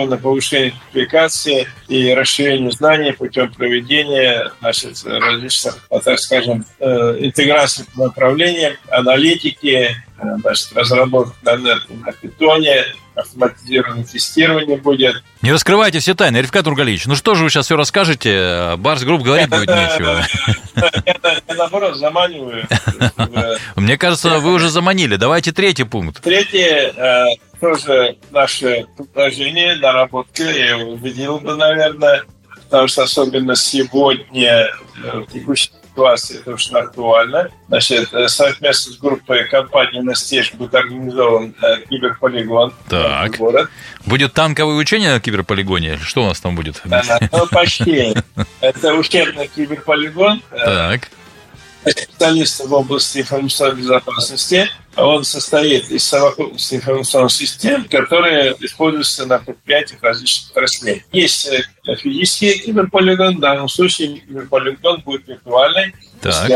на 0.06 0.18
повышение 0.18 0.74
квалификации 0.92 1.66
и 1.88 2.12
расширение 2.12 2.70
знаний 2.70 3.12
путем 3.12 3.50
проведения 3.50 4.52
значит, 4.60 5.02
различных, 5.06 5.78
так 6.04 6.18
скажем, 6.18 6.66
э, 6.80 7.16
интеграции 7.20 7.86
по 7.94 8.04
направлениям, 8.04 8.74
аналитики, 8.90 9.96
значит, 10.20 10.72
разработка 10.74 11.34
на, 11.56 11.56
на 11.56 12.12
питоне, 12.12 12.84
автоматизированное 13.14 14.04
тестирование 14.04 14.76
будет. 14.76 15.22
Не 15.42 15.52
раскрывайте 15.52 15.98
все 15.98 16.14
тайны, 16.14 16.38
Рифкат 16.38 16.66
Нургалиевич. 16.66 17.06
Ну 17.06 17.14
что 17.14 17.34
же 17.34 17.44
вы 17.44 17.50
сейчас 17.50 17.66
все 17.66 17.76
расскажете? 17.76 18.74
Барс 18.78 19.02
Групп 19.02 19.22
говорить 19.22 19.48
будет 19.48 19.68
нечего. 19.68 20.22
Я, 21.06 21.54
наоборот, 21.54 21.96
заманиваю. 21.96 22.66
Мне 23.76 23.98
кажется, 23.98 24.38
вы 24.38 24.54
уже 24.54 24.68
заманили. 24.68 25.16
Давайте 25.16 25.52
третий 25.52 25.84
пункт. 25.84 26.22
Третий, 26.22 26.58
э, 26.60 27.24
тоже 27.60 28.16
наше 28.30 28.86
предложение, 28.96 29.76
наработка, 29.76 30.44
я 30.44 30.76
его 30.76 30.94
видел 30.94 31.38
бы, 31.38 31.54
наверное, 31.56 32.22
потому 32.64 32.88
что 32.88 33.02
особенно 33.02 33.56
сегодня, 33.56 34.72
в 34.96 35.26
текущей 35.26 35.70
ситуации 35.90 36.38
это 36.38 36.52
очень 36.52 36.76
актуально. 36.76 37.50
Значит, 37.68 38.12
э, 38.12 38.28
совместно 38.28 38.92
с 38.92 38.96
группой 38.98 39.48
компании 39.48 40.00
«Innostage» 40.00 40.52
будет 40.54 40.74
организован 40.74 41.54
э, 41.62 41.82
киберполигон. 41.88 42.72
Так. 42.88 43.36
Город. 43.36 43.68
Будет 44.06 44.32
танковое 44.32 44.76
учение 44.76 45.12
на 45.12 45.20
киберполигоне? 45.20 45.98
Что 45.98 46.22
у 46.22 46.26
нас 46.26 46.40
там 46.40 46.54
будет? 46.54 46.82
Ну, 46.84 47.46
почти. 47.50 48.14
Это 48.60 48.94
учебный 48.94 49.48
киберполигон. 49.48 50.42
Так 50.50 51.08
специалиста 51.86 52.66
в 52.66 52.72
области 52.72 53.18
информационной 53.18 53.80
безопасности. 53.80 54.68
Он 54.96 55.24
состоит 55.24 55.90
из 55.90 56.04
совокупности 56.04 56.74
информационных 56.74 57.32
систем, 57.32 57.84
которые 57.84 58.54
используются 58.60 59.24
на 59.24 59.38
предприятиях 59.38 60.02
различных 60.02 60.50
отраслей. 60.50 61.04
Есть 61.12 61.46
э, 61.46 61.62
физический 61.96 62.58
киберполигон, 62.58 63.36
в 63.36 63.40
данном 63.40 63.68
случае 63.68 64.18
киберполигон 64.18 65.00
будет 65.02 65.26
виртуальный. 65.26 65.94
Так. 66.20 66.50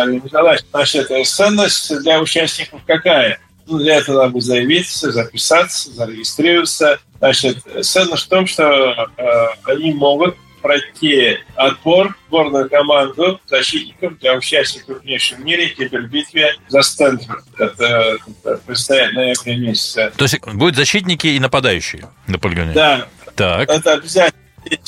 Значит, 0.72 1.10
ценность 1.26 2.00
для 2.02 2.20
участников 2.20 2.82
какая? 2.86 3.38
Ну, 3.66 3.78
для 3.78 3.96
этого 3.96 4.26
надо 4.26 4.40
заявиться, 4.40 5.10
записаться, 5.10 5.90
зарегистрироваться. 5.90 6.98
Значит, 7.18 7.58
ценность 7.82 8.24
в 8.24 8.28
том, 8.28 8.46
что 8.46 9.08
э, 9.16 9.46
они 9.64 9.94
могут 9.94 10.36
пройти 10.64 11.40
отбор 11.56 12.16
сборную 12.26 12.70
команду 12.70 13.38
защитников 13.46 14.18
для 14.18 14.34
участия 14.34 14.80
в 14.80 14.86
крупнейшем 14.86 15.44
мире 15.44 15.68
кибербитве 15.68 16.56
за 16.68 16.80
Стэнфорд. 16.80 17.44
Это, 17.58 18.16
это 18.42 18.60
предстоит 18.66 19.12
ноябре 19.12 19.56
месяца. 19.58 20.10
То 20.16 20.24
есть 20.24 20.40
будут 20.54 20.76
защитники 20.76 21.26
и 21.26 21.38
нападающие 21.38 22.08
на 22.28 22.38
полигоне? 22.38 22.72
Да. 22.72 23.06
Так. 23.36 23.68
Это 23.68 23.92
обязательно 23.92 24.40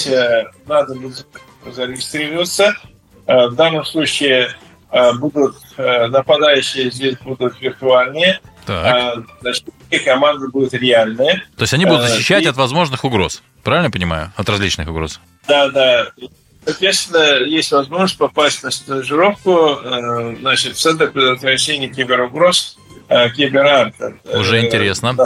э, 0.06 0.44
надо 0.66 0.94
будет 0.94 1.26
зарегистрироваться. 1.66 2.74
Э, 3.26 3.48
в 3.48 3.54
данном 3.54 3.84
случае 3.84 4.56
э, 4.90 5.12
будут 5.12 5.56
нападающие 5.76 6.90
здесь 6.90 7.18
будут 7.18 7.60
виртуальные, 7.60 8.40
так. 8.64 8.86
а 8.86 9.22
защитники 9.42 10.02
команды 10.02 10.48
будут 10.48 10.72
реальные. 10.72 11.42
То 11.58 11.64
есть 11.64 11.74
они 11.74 11.84
будут 11.84 12.08
защищать 12.08 12.44
и... 12.44 12.48
от 12.48 12.56
возможных 12.56 13.04
угроз, 13.04 13.42
правильно 13.66 13.90
понимаю? 13.90 14.32
От 14.36 14.48
различных 14.48 14.88
угроз. 14.88 15.20
Да, 15.48 15.68
да. 15.70 16.12
Соответственно, 16.64 17.44
есть 17.44 17.72
возможность 17.72 18.16
попасть 18.16 18.62
на 18.62 18.70
стажировку 18.70 19.80
э, 19.82 20.36
значит, 20.38 20.76
в 20.76 20.80
Центр 20.80 21.10
предотвращения 21.10 21.88
киберугроз 21.88 22.78
э, 23.08 23.28
Киберарт. 23.30 23.94
Уже 24.24 24.64
интересно. 24.64 25.16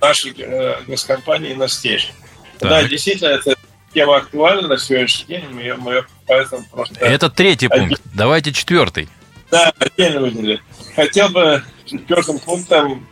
Нашей 0.00 0.34
э, 0.38 0.82
госкомпании 0.86 1.54
«Настеж». 1.54 2.12
Да, 2.60 2.84
действительно, 2.84 3.30
это 3.30 3.56
тема 3.92 4.18
актуальна 4.18 4.68
на 4.68 4.78
сегодняшний 4.78 5.26
день, 5.26 5.48
мы 5.50 5.62
ее, 5.62 5.74
мы 5.74 5.92
ее 5.94 6.06
поэтому 6.28 6.64
просто... 6.70 6.94
Это 7.00 7.28
третий 7.28 7.66
пункт. 7.66 8.00
Давайте 8.14 8.52
четвертый. 8.52 9.08
Да, 9.50 9.72
отдельно 9.80 10.20
выделили. 10.20 10.62
Хотел 10.94 11.28
бы 11.30 11.64
четвертым 11.86 12.38
пунктом 12.38 13.06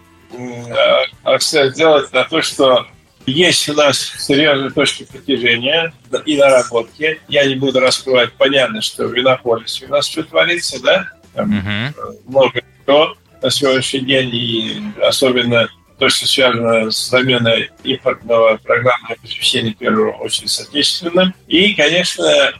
акцент 1.25 1.75
сделать 1.75 2.13
на 2.13 2.25
то, 2.25 2.43
что 2.43 2.87
есть 3.27 3.69
у 3.69 3.75
нас 3.75 3.99
серьезные 3.99 4.71
точки 4.71 5.05
притяжения 5.05 5.93
и 6.25 6.37
наработки. 6.37 7.21
Я 7.29 7.47
не 7.47 7.57
буду 7.57 7.81
раскрывать. 7.81 8.33
Понятно, 8.35 8.81
что 8.81 9.07
в 9.09 9.19
Иннополисе 9.19 9.87
у 9.87 9.91
нас 9.91 10.07
что 10.07 10.23
творится, 10.23 10.83
да? 10.83 11.11
Там 11.35 11.59
угу. 11.59 12.13
много 12.27 12.63
кто 12.83 13.17
на 13.43 13.51
сегодняшний 13.51 14.01
день, 14.01 14.31
и 14.33 14.83
особенно 15.03 15.69
то, 15.99 16.09
что 16.09 16.27
связано 16.27 16.91
с 16.91 17.09
заменой 17.09 17.71
импортного 17.83 18.59
программного 18.59 19.15
обеспечения, 19.15 19.73
в 19.73 19.79
первую 19.79 20.13
очередь, 20.15 20.51
с 20.51 20.61
отечественным. 20.61 21.35
И, 21.47 21.75
конечно, 21.75 22.53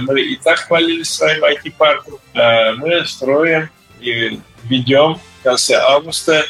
мы 0.00 0.20
и 0.20 0.36
так 0.36 0.58
хвалились 0.60 1.10
своим 1.10 1.44
IT-парком. 1.44 2.18
А 2.34 2.72
мы 2.72 3.04
строим 3.04 3.68
и 4.00 4.40
ведем 4.64 5.18
в 5.40 5.42
конце 5.42 5.74
августа 5.76 6.44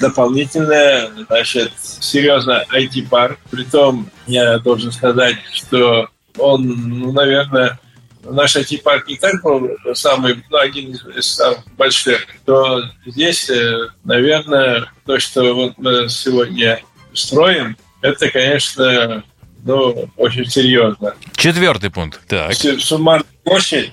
дополнительное, 0.00 1.10
значит, 1.28 1.72
серьезно 1.78 2.64
IT-парк. 2.72 3.38
Притом, 3.50 4.10
я 4.26 4.58
должен 4.58 4.92
сказать, 4.92 5.36
что 5.52 6.08
он, 6.38 6.66
ну, 6.66 7.12
наверное, 7.12 7.78
наш 8.22 8.56
IT-парк 8.56 9.08
не 9.08 9.16
так 9.16 9.42
был 9.42 9.70
самый, 9.94 10.42
ну, 10.50 10.58
один 10.58 10.92
из 11.16 11.26
самых 11.26 11.64
больших, 11.76 12.26
то 12.44 12.82
здесь, 13.06 13.48
э, 13.50 13.88
наверное, 14.04 14.90
то, 15.04 15.18
что 15.18 15.54
вот 15.54 15.74
мы 15.78 16.08
сегодня 16.08 16.80
строим, 17.14 17.76
это, 18.02 18.30
конечно, 18.30 19.24
ну, 19.64 20.08
очень 20.16 20.46
серьезно. 20.46 21.14
Четвертый 21.36 21.90
пункт. 21.90 22.20
Так. 22.28 22.54
Суммарная 22.54 23.26
площадь, 23.44 23.92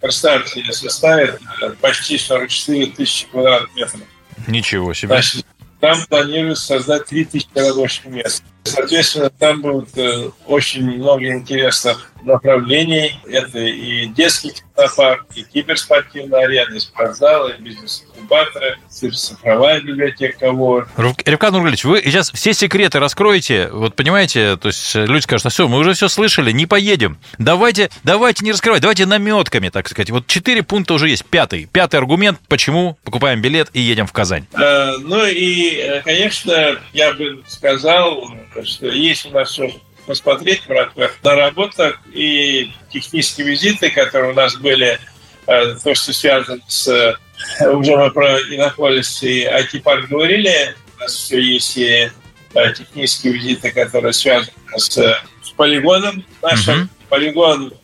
представьте, 0.00 0.64
составит 0.72 1.40
почти 1.80 2.18
44 2.18 2.86
тысячи 2.86 3.26
квадратных 3.26 3.74
метров. 3.74 4.00
Ничего 4.46 4.94
себе. 4.94 5.08
Значит, 5.08 5.46
там 5.80 5.98
планируется 6.08 6.64
создать 6.64 7.06
3000 7.06 7.48
рабочих 7.54 8.06
мест. 8.06 8.42
Соответственно, 8.64 9.30
там 9.30 9.60
будет 9.60 9.96
э, 9.98 10.30
очень 10.46 10.84
много 10.84 11.26
интересных 11.26 12.10
направлений. 12.24 13.18
Это 13.26 13.58
и 13.58 14.06
детский 14.06 14.52
технопарк, 14.52 15.26
и 15.34 15.42
киберспортивная 15.42 16.44
арена, 16.44 16.74
и 16.74 16.80
спортзалы, 16.80 17.54
и 17.58 17.62
бизнес-инкубаторы, 17.62 18.78
цифровая 18.88 19.80
библиотека 19.80 20.52
ВОР. 20.52 20.88
Ревкан 21.24 21.52
Нургалевич, 21.52 21.84
вы 21.84 22.02
сейчас 22.02 22.30
все 22.30 22.52
секреты 22.52 22.98
раскроете, 22.98 23.68
вот 23.68 23.94
понимаете, 23.94 24.56
то 24.56 24.68
есть 24.68 24.94
люди 24.94 25.22
скажут, 25.22 25.46
а 25.46 25.48
все, 25.50 25.68
мы 25.68 25.78
уже 25.78 25.92
все 25.92 26.08
слышали, 26.08 26.52
не 26.52 26.66
поедем. 26.66 27.18
Давайте, 27.38 27.90
давайте 28.02 28.44
не 28.44 28.52
раскрывать, 28.52 28.82
давайте 28.82 29.06
наметками, 29.06 29.68
так 29.68 29.88
сказать. 29.88 30.10
Вот 30.10 30.26
четыре 30.26 30.62
пункта 30.62 30.94
уже 30.94 31.08
есть. 31.08 31.24
Пятый. 31.24 31.68
Пятый 31.70 31.96
аргумент, 31.96 32.38
почему 32.48 32.98
покупаем 33.04 33.40
билет 33.40 33.68
и 33.72 33.80
едем 33.80 34.06
в 34.06 34.12
Казань. 34.12 34.46
Э, 34.54 34.92
ну 34.98 35.24
и, 35.26 35.76
э, 35.76 36.02
конечно, 36.02 36.78
я 36.92 37.12
бы 37.12 37.42
сказал, 37.46 38.30
что 38.64 38.86
есть 38.86 39.26
у 39.26 39.30
нас 39.30 39.50
все 39.50 39.72
посмотреть 40.06 40.62
в 40.66 41.10
наработок 41.22 41.98
и 42.12 42.72
технические 42.90 43.48
визиты, 43.48 43.90
которые 43.90 44.32
у 44.32 44.34
нас 44.34 44.56
были, 44.56 44.98
э, 45.46 45.74
то, 45.82 45.94
что 45.94 46.12
связано 46.12 46.60
с... 46.68 46.88
Э, 46.88 47.68
уже 47.68 47.96
мы 47.96 48.10
про 48.10 48.38
Иннополис 48.40 49.22
и 49.22 49.44
IT-парк 49.44 50.08
говорили, 50.08 50.74
у 50.96 51.00
нас 51.00 51.14
все 51.14 51.40
есть 51.40 51.76
и 51.76 52.10
э, 52.54 52.72
технические 52.72 53.32
визиты, 53.34 53.70
которые 53.70 54.12
связаны 54.12 54.52
с, 54.76 54.96
с 54.96 55.50
полигоном 55.56 56.24
нашим. 56.42 56.82
Mm-hmm. 56.82 56.88
Полигон, 57.08 57.74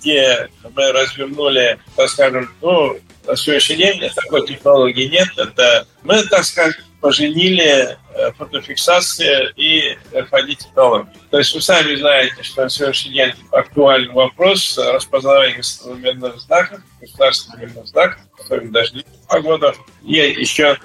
где 0.00 0.48
мы 0.74 0.92
развернули, 0.92 1.78
так 1.96 2.08
скажем, 2.08 2.50
ну, 2.60 2.98
на 3.26 3.36
сегодняшний 3.36 3.76
день 3.76 4.10
такой 4.14 4.46
технологии 4.46 5.06
нет. 5.06 5.28
Это 5.36 5.86
мы, 6.02 6.22
так 6.24 6.44
скажем, 6.44 6.80
поженили 7.06 7.96
э, 8.14 8.32
фотофиксация 8.36 9.52
и 9.54 9.96
RFID-технологии. 10.10 11.12
То 11.30 11.38
есть 11.38 11.54
вы 11.54 11.60
сами 11.60 11.94
знаете, 11.94 12.42
что 12.42 12.64
на 12.64 12.68
сегодняшний 12.68 13.12
день 13.12 13.32
актуальный 13.52 14.12
вопрос 14.12 14.76
распознавания 14.76 15.62
номерных 15.84 16.40
знаков, 16.40 16.80
государственных 17.00 17.86
знаков, 17.86 18.18
особенно 18.40 18.72
дождливых 18.72 19.06
погода. 19.28 19.72
И 20.02 20.14
еще 20.14 20.78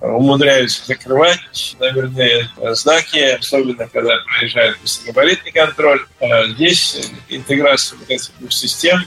умудряются 0.00 0.84
закрывать 0.84 1.76
номерные 1.78 2.50
знаки, 2.72 3.38
особенно 3.38 3.86
когда 3.86 4.16
проезжает 4.26 4.80
высокогабаритный 4.80 5.52
контроль. 5.52 6.00
А 6.20 6.44
здесь 6.48 7.08
интеграция 7.28 8.00
вот 8.00 8.10
этих 8.10 8.36
двух 8.40 8.50
систем 8.50 8.98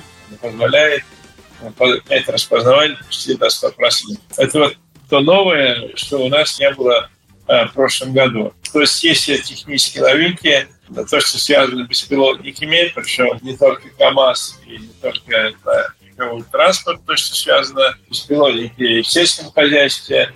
позволяет 0.41 1.03
поднять 1.77 2.29
распознавание 2.29 2.97
почти 3.05 3.35
до 3.35 3.47
100%. 3.47 3.73
Это 4.37 4.59
вот 4.59 4.77
то 5.11 5.19
новое, 5.19 5.91
что 5.95 6.23
у 6.23 6.29
нас 6.29 6.57
не 6.57 6.71
было 6.71 7.09
а, 7.45 7.67
в 7.67 7.73
прошлом 7.73 8.13
году. 8.13 8.53
То 8.71 8.79
есть 8.79 9.03
есть 9.03 9.25
технические 9.43 10.03
новинки, 10.03 10.69
то, 10.95 11.19
что 11.19 11.37
связано 11.37 11.83
с 11.83 11.89
беспилотниками, 11.89 12.93
причем 12.95 13.37
не 13.41 13.57
только 13.57 13.89
КАМАЗ 13.97 14.61
и 14.65 14.77
не 14.77 14.93
только 15.01 15.53
легковой 16.01 16.43
транспорт, 16.49 17.01
то, 17.05 17.17
что 17.17 17.35
связано 17.35 17.93
с 18.07 18.09
беспилотниками 18.09 19.01
в 19.01 19.07
сельском 19.07 19.51
хозяйстве. 19.51 20.33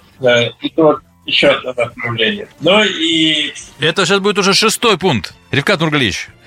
И 0.62 0.70
то 0.70 1.00
еще 1.26 1.48
одно 1.52 1.74
направление. 1.74 2.50
Ну 2.60 2.84
и... 2.84 3.54
Это 3.80 4.06
сейчас 4.06 4.20
будет 4.20 4.38
уже 4.40 4.54
шестой 4.54 4.98
пункт. 4.98 5.34
Ревкат 5.52 5.80
Нургалевич. 5.80 6.28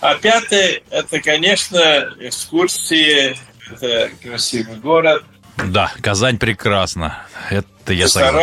А 0.00 0.14
пятый, 0.14 0.84
это, 0.90 1.20
конечно, 1.20 2.14
экскурсии. 2.20 3.36
Это 3.70 4.10
красивый 4.22 4.76
город, 4.76 5.24
Да, 5.66 5.92
Казань 6.00 6.38
прекрасна. 6.38 7.18
Это 7.50 7.92
я 7.92 8.04
Рестораны, 8.04 8.42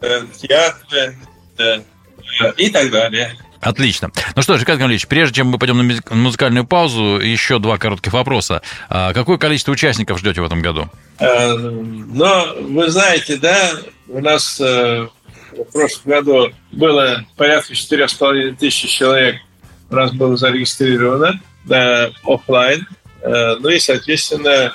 э, 0.00 0.22
театры 0.36 1.16
э, 1.58 1.82
и 2.56 2.70
так 2.70 2.90
далее. 2.90 3.36
Отлично. 3.60 4.10
Ну 4.36 4.42
что 4.42 4.56
ж, 4.56 4.60
Рикард 4.60 4.78
Гамлевич, 4.78 5.08
прежде 5.08 5.36
чем 5.36 5.48
мы 5.48 5.58
пойдем 5.58 5.78
на 5.78 6.14
музыкальную 6.14 6.64
паузу, 6.64 7.18
еще 7.18 7.58
два 7.58 7.76
коротких 7.76 8.12
вопроса. 8.12 8.62
А 8.88 9.12
какое 9.12 9.36
количество 9.36 9.72
участников 9.72 10.18
ждете 10.20 10.40
в 10.40 10.44
этом 10.44 10.62
году? 10.62 10.88
Ну, 11.18 12.68
вы 12.68 12.88
знаете, 12.88 13.36
да, 13.36 13.72
у 14.06 14.20
нас 14.20 14.60
в 14.60 15.10
прошлом 15.72 16.02
году 16.04 16.52
было 16.70 17.24
порядка 17.36 17.72
4,5 17.72 18.56
тысяч 18.56 18.90
человек 18.90 19.40
у 19.90 19.94
нас 19.94 20.12
было 20.12 20.36
зарегистрировано 20.36 21.40
да, 21.64 22.10
офлайн. 22.24 22.86
Ну 23.22 23.68
и, 23.68 23.78
соответственно, 23.78 24.72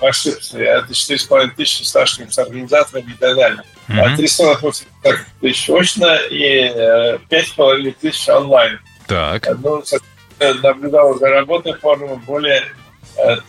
ошибся. 0.00 0.58
Это 0.58 0.92
4,5 0.92 1.50
тысячи 1.56 1.82
с 1.82 1.94
нашими 1.94 2.28
организаторами 2.40 3.10
и 3.12 3.16
так 3.18 3.36
далее. 3.36 3.62
Mm-hmm. 3.88 4.16
380 4.16 4.86
тысяч 5.40 5.70
очно 5.70 6.16
и 6.30 6.68
5,5 7.30 7.94
тысяч 8.00 8.28
онлайн. 8.28 8.78
Так. 9.06 9.48
Ну, 9.62 9.82
наблюдал 10.62 11.18
за 11.18 11.28
работой 11.28 11.74
форума 11.74 12.16
более 12.26 12.62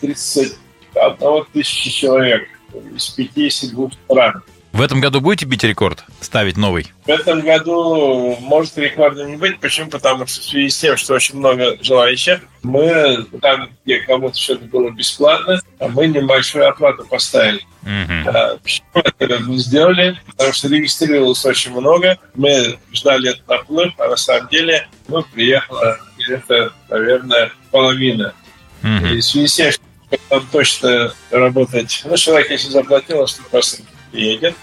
31 0.00 1.44
тысячи 1.52 1.90
человек 1.90 2.48
из 2.94 3.08
52 3.10 3.90
стран. 4.04 4.42
В 4.72 4.80
этом 4.80 5.00
году 5.02 5.20
будете 5.20 5.44
бить 5.44 5.64
рекорд, 5.64 6.02
ставить 6.20 6.56
новый? 6.56 6.86
В 7.04 7.10
этом 7.10 7.40
году 7.42 8.36
может 8.40 8.78
рекорда 8.78 9.24
не 9.24 9.36
быть. 9.36 9.60
Почему? 9.60 9.90
Потому 9.90 10.26
что 10.26 10.40
в 10.40 10.44
связи 10.44 10.70
с 10.70 10.78
тем, 10.78 10.96
что 10.96 11.12
очень 11.12 11.36
много 11.36 11.76
желающих, 11.82 12.40
мы 12.62 13.26
там, 13.42 13.68
где 13.84 14.00
кому-то 14.00 14.34
что-то 14.38 14.64
было 14.64 14.88
бесплатно, 14.88 15.60
а 15.71 15.71
мы 15.88 16.06
небольшую 16.06 16.68
оплату 16.68 17.04
поставили. 17.04 17.64
А, 17.84 18.56
почему 18.62 18.86
это 18.94 19.38
мы 19.40 19.56
сделали? 19.58 20.20
Потому 20.26 20.52
что 20.52 20.68
регистрировалось 20.68 21.44
очень 21.44 21.72
много. 21.72 22.18
Мы 22.34 22.78
ждали 22.92 23.30
этот 23.30 23.48
наплыв, 23.48 23.92
а 23.98 24.08
на 24.08 24.16
самом 24.16 24.48
деле 24.48 24.86
ну, 25.08 25.22
приехала 25.22 25.98
где-то, 26.18 26.72
наверное, 26.88 27.52
половина. 27.70 28.34
Угу. 28.82 29.06
И 29.06 29.20
в 29.20 29.24
связи 29.24 29.46
с 29.46 29.54
тем, 29.54 29.72
что 29.72 29.82
там 30.28 30.46
точно 30.52 31.12
работать... 31.30 32.02
Ну, 32.04 32.16
человек, 32.16 32.50
если 32.50 32.68
заплатил, 32.68 33.26
что 33.26 33.42
просто 33.44 33.82
едет. 34.12 34.54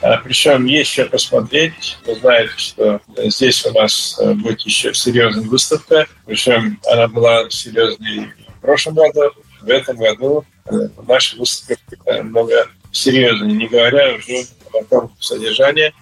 А, 0.00 0.16
причем 0.18 0.64
есть 0.66 0.90
еще 0.90 1.06
посмотреть. 1.06 1.98
Вы 2.06 2.14
знаете, 2.16 2.52
что 2.56 3.00
здесь 3.16 3.64
у 3.66 3.72
нас 3.72 4.16
э, 4.20 4.32
будет 4.34 4.60
еще 4.60 4.94
серьезная 4.94 5.44
выставка. 5.44 6.06
Причем 6.24 6.78
она 6.86 7.08
была 7.08 7.50
серьезной 7.50 8.32
в 8.58 8.60
прошлом 8.60 8.94
году. 8.94 9.32
В 9.60 9.68
этом 9.68 9.96
году 9.96 10.44
э, 10.66 10.74
наша 11.06 11.36
выставка 11.36 12.22
много 12.22 12.68
серьезнее, 12.92 13.52
не 13.54 13.66
говоря 13.66 14.14
уже 14.14 14.46
о 14.72 14.84
том 14.84 15.16
содержании, 15.20 15.92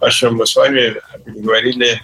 о 0.00 0.10
чем 0.10 0.36
мы 0.36 0.46
с 0.46 0.54
вами 0.54 1.00
говорили 1.26 2.00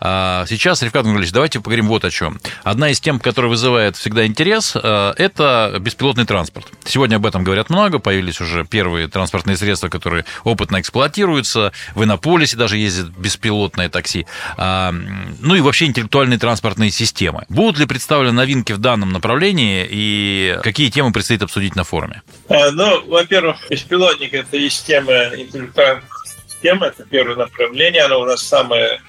а 0.00 0.44
сейчас, 0.46 0.82
Ревкат 0.82 1.04
Гуглевич, 1.04 1.32
давайте 1.32 1.60
поговорим 1.60 1.88
вот 1.88 2.04
о 2.04 2.10
чем. 2.10 2.40
Одна 2.64 2.90
из 2.90 3.00
тем, 3.00 3.18
которая 3.18 3.50
вызывает 3.50 3.96
всегда 3.96 4.26
интерес, 4.26 4.74
э, 4.74 5.14
это 5.16 5.76
беспилотный 5.80 6.26
транспорт. 6.26 6.66
Сегодня 6.84 7.16
об 7.16 7.26
этом 7.26 7.44
говорят 7.44 7.70
много, 7.70 7.98
появились 7.98 8.40
уже 8.40 8.64
первые 8.64 9.08
транспортные 9.08 9.56
средства, 9.56 9.88
которые 9.88 10.24
опытно 10.44 10.80
эксплуатируются. 10.80 11.72
В 11.94 12.04
Иннополисе 12.04 12.56
даже 12.56 12.76
ездят 12.76 13.08
беспилотные 13.16 13.88
такси. 13.88 14.26
А, 14.56 14.92
ну 15.40 15.54
и 15.54 15.60
вообще 15.60 15.86
интеллектуальные 15.86 16.38
транспортные 16.38 16.90
системы. 16.90 17.44
Будут 17.48 17.78
ли 17.78 17.86
представлены 17.86 18.32
новинки 18.32 18.72
в 18.72 18.78
данном 18.78 19.12
направлении 19.12 19.86
и 19.90 20.58
какие 20.62 20.90
темы 20.90 21.12
предстоит 21.12 21.42
обсудить 21.42 21.76
на 21.76 21.84
форуме? 21.84 22.22
А, 22.48 22.70
ну, 22.70 23.06
во-первых, 23.06 23.56
беспилотник– 23.70 24.32
это 24.34 24.56
есть 24.56 24.86
тема 24.86 25.12
интеллектуальных 25.34 26.04
система, 26.58 26.86
это 26.86 27.04
первое 27.04 27.36
направление, 27.36 28.02
оно 28.02 28.20
у 28.20 28.24
нас 28.24 28.42
самое 28.42 29.00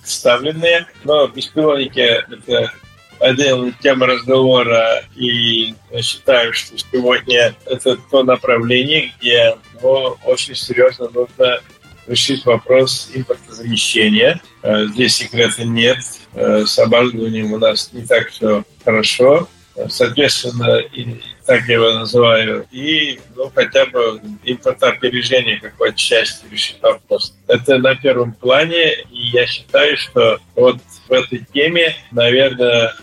представленное, 0.00 0.86
но 1.04 1.26
беспилотники– 1.28 2.00
это 2.00 2.72
отдельная 3.18 3.72
тема 3.80 4.06
разговора, 4.06 5.04
и 5.16 5.74
считаю, 6.00 6.52
что 6.52 6.76
сегодня 6.78 7.54
это 7.66 7.96
то 8.10 8.22
направление, 8.24 9.12
где 9.18 9.56
ну, 9.80 10.16
очень 10.24 10.54
серьезно 10.54 11.08
нужно 11.08 11.60
решить 12.06 12.44
вопрос 12.44 13.10
импортозамещения. 13.14 14.40
Э, 14.62 14.86
здесь 14.86 15.16
секрета 15.16 15.64
нет. 15.64 15.98
Э, 16.34 16.64
с 16.66 16.76
оборудованием 16.80 17.52
у 17.52 17.58
нас 17.58 17.92
не 17.92 18.04
так 18.04 18.28
все 18.30 18.64
хорошо. 18.84 19.48
Соответственно, 19.88 20.78
и 20.78 21.20
так 21.46 21.66
я 21.66 21.74
его 21.74 21.92
называю, 21.92 22.66
и 22.70 23.18
ну, 23.34 23.50
хотя 23.54 23.86
бы 23.86 24.20
импортоопережение 24.44 25.60
какой-то 25.60 25.96
части 25.96 26.44
решить 26.50 26.78
вопрос. 26.82 27.34
Это 27.46 27.78
на 27.78 27.94
первом 27.94 28.34
плане, 28.34 28.92
и 29.10 29.28
я 29.32 29.46
считаю, 29.46 29.96
что 29.96 30.38
вот 30.54 30.76
в 31.08 31.12
этой 31.12 31.46
теме, 31.52 31.96
наверное, 32.10 32.94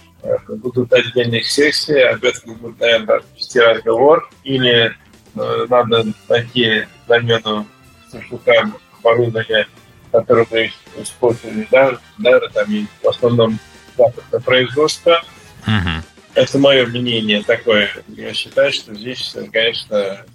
будут 0.47 0.93
отдельные 0.93 1.43
сессии, 1.43 1.99
об 1.99 2.23
этом 2.23 2.55
будет, 2.55 2.79
наверное, 2.79 3.21
вести 3.35 3.59
разговор, 3.59 4.29
или 4.43 4.95
э, 5.35 5.65
надо 5.69 6.05
найти 6.27 6.85
замену 7.07 7.65
сушукам 8.11 8.77
оборудования, 8.99 9.67
которое 10.11 10.45
мы 10.51 10.71
использовали, 10.97 11.67
да, 11.71 11.97
да, 12.17 12.39
там 12.49 12.71
и 12.71 12.85
в 13.01 13.07
основном 13.07 13.59
западное 13.97 14.39
производство. 14.39 15.23
Uh-huh. 15.65 16.03
Это 16.39 16.57
мое 16.57 16.85
мнение 16.85 17.43
такое. 17.43 17.91
Я 18.07 18.33
считаю, 18.33 18.71
что 18.71 18.95
здесь, 18.95 19.35
конечно, 19.51 20.25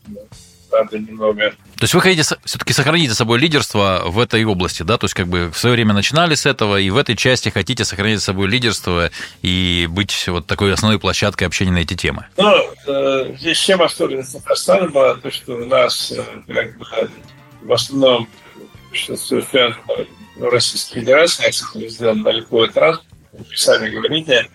надо 0.71 0.99
немного... 0.99 1.51
То 1.77 1.83
есть 1.83 1.95
вы 1.95 2.03
хотите 2.03 2.23
все-таки 2.45 2.75
сохранить 2.75 3.09
за 3.09 3.17
собой 3.17 3.39
лидерство 3.39 4.03
в 4.07 4.19
этой 4.19 4.45
области, 4.45 4.83
да? 4.83 4.99
То 4.99 5.07
есть 5.07 5.15
как 5.15 5.29
бы 5.29 5.51
в 5.51 5.57
свое 5.57 5.77
время 5.77 5.95
начинали 5.95 6.35
с 6.35 6.45
этого, 6.45 6.79
и 6.79 6.91
в 6.91 6.99
этой 6.99 7.17
части 7.17 7.49
хотите 7.49 7.87
сохранить 7.87 8.19
за 8.19 8.25
собой 8.27 8.49
лидерство 8.49 9.11
и 9.41 9.89
быть 9.91 10.29
вот 10.29 10.47
такой 10.47 10.75
основной 10.75 11.01
площадкой 11.01 11.45
общения 11.45 11.73
на 11.73 11.79
эти 11.79 11.95
темы? 11.95 12.27
Ну, 12.37 12.55
э, 12.87 13.35
здесь 13.39 13.59
чем 13.59 13.81
особенность 13.81 14.33
Казахстана 14.33 14.91
была, 14.91 15.15
то, 15.15 15.31
что 15.31 15.55
у 15.55 15.65
нас 15.65 16.13
э, 16.13 16.23
как 16.53 16.77
бы, 16.77 16.87
в 17.63 17.73
основном 17.73 18.29
что 18.93 19.17
связано 19.17 19.79
ну, 20.37 20.51
Российской 20.51 21.01
Федерации, 21.01 21.89
сделан 21.89 22.21
на 22.21 22.29
легковой 22.29 22.69
транспорт, 22.69 23.09
вы 23.33 23.45
сами 23.57 23.89
говорите, 23.89 24.49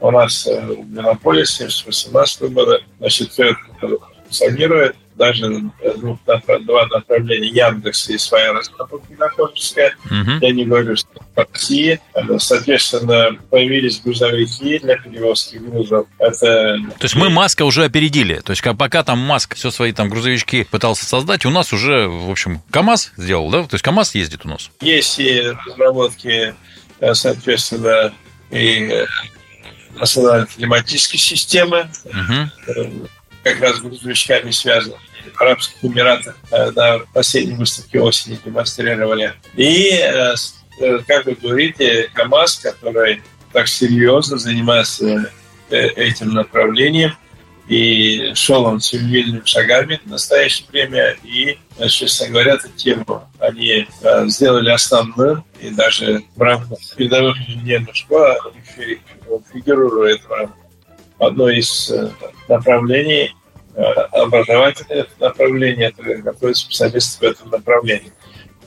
у 0.00 0.10
нас 0.10 0.46
э, 0.46 0.60
в 0.60 0.90
Мегаполисе 0.90 1.70
с 1.70 1.84
18 1.86 2.42
года, 2.52 2.80
значит, 2.98 3.32
это 3.38 3.56
функционирует. 4.26 4.96
Даже 5.14 5.62
двух, 5.96 6.18
два 6.26 6.86
направления 6.88 7.48
Яндекс 7.48 8.10
и 8.10 8.18
своя 8.18 8.52
разработка 8.52 9.10
мегаполисская. 9.10 9.96
Uh-huh. 10.10 10.38
Я 10.42 10.52
не 10.52 10.66
говорю, 10.66 10.94
что 10.94 11.08
в 11.34 11.38
России. 11.38 11.98
Соответственно, 12.36 13.38
появились 13.48 13.98
грузовики 14.02 14.78
для 14.78 14.98
перевозки 14.98 15.56
грузов. 15.56 16.06
Это... 16.18 16.78
То 16.98 17.04
есть 17.04 17.16
мы 17.16 17.30
Маска 17.30 17.64
уже 17.64 17.84
опередили. 17.84 18.40
То 18.40 18.50
есть 18.50 18.62
пока 18.62 19.02
там 19.04 19.18
Маск 19.18 19.54
все 19.54 19.70
свои 19.70 19.92
там 19.92 20.10
грузовички 20.10 20.64
пытался 20.70 21.06
создать, 21.06 21.46
у 21.46 21.50
нас 21.50 21.72
уже, 21.72 22.08
в 22.08 22.30
общем, 22.30 22.60
КАМАЗ 22.70 23.12
сделал, 23.16 23.50
да? 23.50 23.62
То 23.62 23.76
есть 23.76 23.84
КАМАЗ 23.84 24.16
ездит 24.16 24.44
у 24.44 24.48
нас. 24.48 24.70
Есть 24.82 25.18
и 25.18 25.40
разработки, 25.66 26.54
э, 27.00 27.14
соответственно, 27.14 28.12
и 28.50 28.90
э, 28.92 29.06
национальной 29.98 30.46
телематической 30.46 31.18
системы, 31.18 31.88
угу. 32.04 33.08
как 33.42 33.60
раз 33.60 33.76
с 33.76 33.80
грузовичками 33.80 34.50
связаны. 34.50 34.96
В 35.34 35.42
Арабских 35.42 35.84
Эмиратах 35.84 36.36
э, 36.52 36.70
на 36.70 37.00
последней 37.12 37.56
выставке 37.56 38.00
осени 38.00 38.38
демонстрировали. 38.44 39.34
И, 39.56 39.90
э, 39.90 40.34
как 41.06 41.26
вы 41.26 41.34
говорите, 41.34 42.08
КАМАЗ, 42.14 42.56
который 42.58 43.22
так 43.52 43.66
серьезно 43.66 44.38
занимается 44.38 45.30
этим 45.70 46.32
направлением, 46.32 47.16
и 47.68 48.32
шел 48.34 48.64
он 48.64 48.80
семимильными 48.80 49.42
шагами 49.44 50.00
в 50.04 50.10
настоящее 50.10 50.68
время. 50.70 51.16
И, 51.24 51.58
честно 51.88 52.28
говоря, 52.28 52.54
эту 52.54 52.68
тему 52.70 53.28
они 53.40 53.86
сделали 54.26 54.70
основным. 54.70 55.44
И 55.60 55.70
даже 55.70 56.22
в 56.36 56.40
рамках 56.40 56.78
передовых 56.96 57.36
инженерных 57.38 57.96
школ 57.96 58.36
фигурирует 59.52 60.22
в 60.28 60.50
одной 61.18 61.58
из 61.58 61.90
э, 61.90 62.10
направлений 62.48 63.34
э, 63.74 63.82
образовательных 63.82 65.08
направлений, 65.18 65.84
это 65.84 66.02
готовят 66.02 66.56
специалисты 66.56 67.18
в 67.26 67.30
этом 67.30 67.50
направлении. 67.50 68.12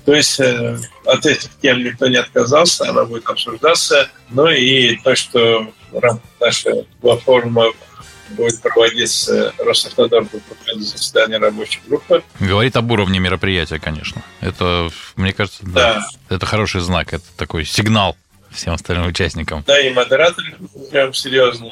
То 0.06 0.14
есть 0.14 0.40
э, 0.40 0.78
от 1.06 1.26
этих 1.26 1.50
тем 1.62 1.84
никто 1.84 2.08
не 2.08 2.18
отказался, 2.18 2.90
она 2.90 3.06
будет 3.06 3.28
обсуждаться. 3.28 4.10
Ну 4.30 4.48
и 4.48 4.96
то, 4.98 5.16
что 5.16 5.68
в 5.92 6.00
рамках 6.00 6.30
нашей 6.40 6.88
платформы 7.02 7.72
будет 8.32 8.62
проводиться 8.62 9.54
Росавтодор 9.58 10.24
будет 10.24 10.44
проводить 10.44 10.88
заседание 10.88 11.38
рабочей 11.40 11.82
группы. 11.88 12.24
Говорит 12.40 12.76
об 12.76 12.92
уровне 12.92 13.20
мероприятия, 13.20 13.80
конечно. 13.80 14.24
Это, 14.42 14.90
мне 15.16 15.34
кажется, 15.34 15.60
да. 15.64 15.96
да. 16.30 16.36
Это 16.36 16.46
хороший 16.46 16.82
знак, 16.82 17.14
это 17.14 17.26
такой 17.38 17.66
сигнал 17.66 18.16
всем 18.52 18.74
остальным 18.74 19.08
участникам. 19.08 19.64
Да, 19.68 19.80
и 19.80 19.94
модератор 19.94 20.44
прям 20.92 21.14
серьезно. 21.14 21.70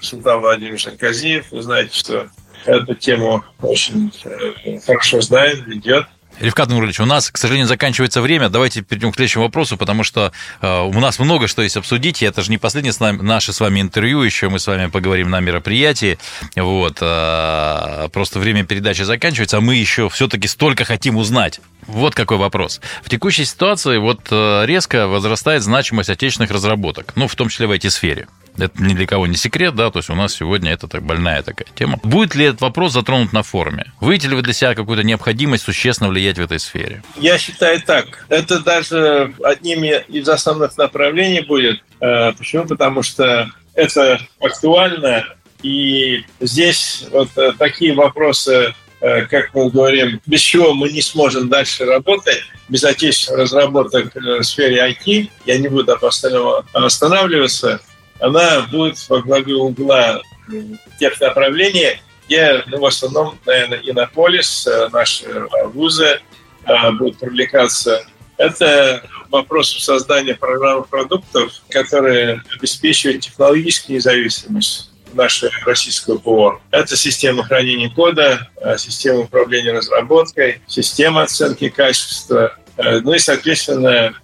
Султан 0.00 0.40
Владимирович 0.40 0.86
Аказиев. 0.86 1.50
Вы 1.50 1.62
знаете, 1.62 1.96
что 1.98 2.28
эту 2.64 2.94
тему 2.94 3.44
очень 3.60 4.12
хорошо 4.84 5.20
знает, 5.20 5.66
ведет. 5.66 6.06
Ревкат 6.40 6.68
Нурлович, 6.68 7.00
у 7.00 7.04
нас, 7.04 7.30
к 7.30 7.36
сожалению, 7.36 7.66
заканчивается 7.66 8.20
время. 8.20 8.48
Давайте 8.48 8.82
перейдем 8.82 9.10
к 9.10 9.16
следующему 9.16 9.44
вопросу, 9.44 9.76
потому 9.76 10.04
что 10.04 10.32
э, 10.60 10.80
у 10.82 11.00
нас 11.00 11.18
много 11.18 11.48
что 11.48 11.62
есть 11.62 11.76
обсудить. 11.76 12.22
И 12.22 12.26
это 12.26 12.42
же 12.42 12.50
не 12.50 12.58
последнее 12.58 12.92
с 12.92 13.00
нами, 13.00 13.20
наше 13.22 13.52
с 13.52 13.60
вами 13.60 13.80
интервью, 13.80 14.22
еще 14.22 14.48
мы 14.48 14.60
с 14.60 14.66
вами 14.66 14.86
поговорим 14.86 15.30
на 15.30 15.40
мероприятии. 15.40 16.18
Вот, 16.54 16.98
э, 17.00 18.08
просто 18.12 18.38
время 18.38 18.64
передачи 18.64 19.02
заканчивается, 19.02 19.56
а 19.56 19.60
мы 19.60 19.74
еще 19.74 20.08
все-таки 20.08 20.46
столько 20.46 20.84
хотим 20.84 21.16
узнать. 21.16 21.60
Вот 21.86 22.14
какой 22.14 22.36
вопрос. 22.36 22.80
В 23.02 23.08
текущей 23.08 23.44
ситуации 23.44 23.98
вот 23.98 24.20
э, 24.30 24.64
резко 24.66 25.08
возрастает 25.08 25.62
значимость 25.62 26.10
отечественных 26.10 26.50
разработок, 26.50 27.12
ну, 27.16 27.26
в 27.26 27.34
том 27.34 27.48
числе 27.48 27.66
в 27.66 27.72
IT-сфере. 27.72 28.28
Это 28.58 28.82
ни 28.82 28.94
для 28.94 29.06
кого 29.06 29.26
не 29.26 29.36
секрет, 29.36 29.74
да, 29.76 29.90
то 29.90 30.00
есть 30.00 30.10
у 30.10 30.14
нас 30.14 30.34
сегодня 30.34 30.72
это 30.72 30.88
так 30.88 31.02
больная 31.02 31.42
такая 31.42 31.68
тема. 31.74 31.98
Будет 32.02 32.34
ли 32.34 32.46
этот 32.46 32.60
вопрос 32.60 32.92
затронут 32.92 33.32
на 33.32 33.42
форуме? 33.42 33.92
Выйдете 34.00 34.28
ли 34.28 34.34
вы 34.34 34.42
для 34.42 34.52
себя 34.52 34.74
какую-то 34.74 35.04
необходимость 35.04 35.64
существенно 35.64 36.10
влиять 36.10 36.27
в 36.36 36.40
этой 36.40 36.58
сфере? 36.58 37.02
Я 37.16 37.38
считаю 37.38 37.80
так. 37.80 38.26
Это 38.28 38.60
даже 38.60 39.32
одним 39.42 39.84
из 39.84 40.28
основных 40.28 40.76
направлений 40.76 41.40
будет. 41.40 41.82
Э, 42.00 42.32
почему? 42.32 42.66
Потому 42.66 43.02
что 43.02 43.50
это 43.74 44.20
актуально, 44.40 45.24
и 45.62 46.24
здесь 46.40 47.04
вот 47.10 47.30
э, 47.36 47.52
такие 47.58 47.94
вопросы 47.94 48.74
э, 49.00 49.26
как 49.26 49.54
мы 49.54 49.70
говорим, 49.70 50.20
без 50.26 50.40
чего 50.40 50.74
мы 50.74 50.90
не 50.90 51.02
сможем 51.02 51.48
дальше 51.48 51.84
работать, 51.84 52.42
без 52.68 52.84
отечественных 52.84 53.42
разработок 53.42 54.14
в 54.14 54.42
сфере 54.42 54.88
IT, 54.90 55.30
я 55.46 55.58
не 55.58 55.68
буду 55.68 55.96
останавливаться, 56.72 57.80
она 58.20 58.62
будет 58.62 58.96
во 59.08 59.22
главе 59.22 59.54
угла 59.54 60.20
тех 60.98 61.20
направлений, 61.20 62.00
где 62.28 62.62
ну, 62.66 62.78
в 62.80 62.84
основном, 62.84 63.38
наверное, 63.46 63.80
Иннополис, 63.82 64.66
э, 64.66 64.88
наши 64.92 65.24
вузы 65.72 66.20
э, 66.66 66.90
будут 66.92 67.18
привлекаться. 67.18 68.04
Это 68.36 69.02
вопрос 69.30 69.74
создания 69.82 70.34
программных 70.34 70.88
продуктов, 70.88 71.52
которые 71.70 72.42
обеспечивают 72.54 73.22
технологическую 73.22 73.96
независимость 73.96 74.90
нашего 75.14 75.50
российского 75.64 76.18
ПО. 76.18 76.60
Это 76.70 76.96
система 76.96 77.42
хранения 77.44 77.90
кода, 77.90 78.50
э, 78.60 78.76
система 78.76 79.20
управления 79.20 79.72
разработкой, 79.72 80.60
система 80.66 81.22
оценки 81.22 81.70
качества. 81.70 82.54
Ну 82.76 83.12
и, 83.12 83.18
соответственно, 83.18 84.14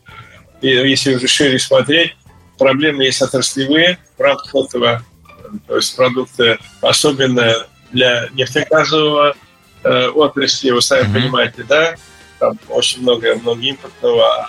если 0.62 1.16
уже 1.16 1.26
шире 1.26 1.58
смотреть, 1.58 2.14
проблемы 2.56 3.02
есть 3.02 3.20
отраслевые 3.20 3.98
в 4.16 4.20
рамках 4.20 4.54
этого, 4.54 5.02
то 5.66 5.74
есть 5.74 5.96
продукты, 5.96 6.58
особенно 6.80 7.66
для 7.94 8.28
нефтегазового 8.32 9.34
э, 9.84 10.08
отрасли, 10.08 10.70
вы 10.70 10.82
сами 10.82 11.06
mm-hmm. 11.06 11.14
понимаете, 11.14 11.64
да, 11.66 11.94
там 12.38 12.58
очень 12.68 13.02
много, 13.02 13.34
много 13.36 13.62
импортного, 13.62 14.46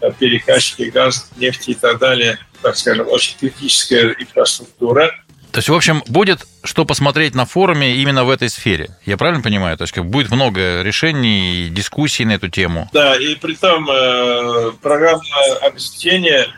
а 0.00 0.10
перекачки, 0.18 0.84
газ, 0.84 1.30
нефти 1.36 1.70
и 1.70 1.74
так 1.74 1.98
далее, 1.98 2.38
так 2.62 2.76
скажем, 2.76 3.06
очень 3.08 3.36
критическая 3.38 4.16
инфраструктура. 4.18 5.12
То 5.52 5.58
есть, 5.58 5.68
в 5.68 5.74
общем, 5.74 6.02
будет 6.08 6.46
что 6.64 6.84
посмотреть 6.84 7.34
на 7.34 7.46
форуме 7.46 7.96
именно 7.96 8.24
в 8.24 8.30
этой 8.30 8.50
сфере. 8.50 8.90
Я 9.06 9.16
правильно 9.16 9.42
понимаю? 9.42 9.78
То 9.78 9.84
есть, 9.84 9.96
будет 9.96 10.30
много 10.30 10.82
решений 10.82 11.66
и 11.66 11.68
дискуссий 11.70 12.24
на 12.24 12.32
эту 12.32 12.48
тему. 12.48 12.90
Да, 12.92 13.16
и 13.16 13.36
при 13.36 13.54
том 13.54 13.88
э, 13.88 14.72
программное 14.82 15.54
обеспечение 15.62 16.48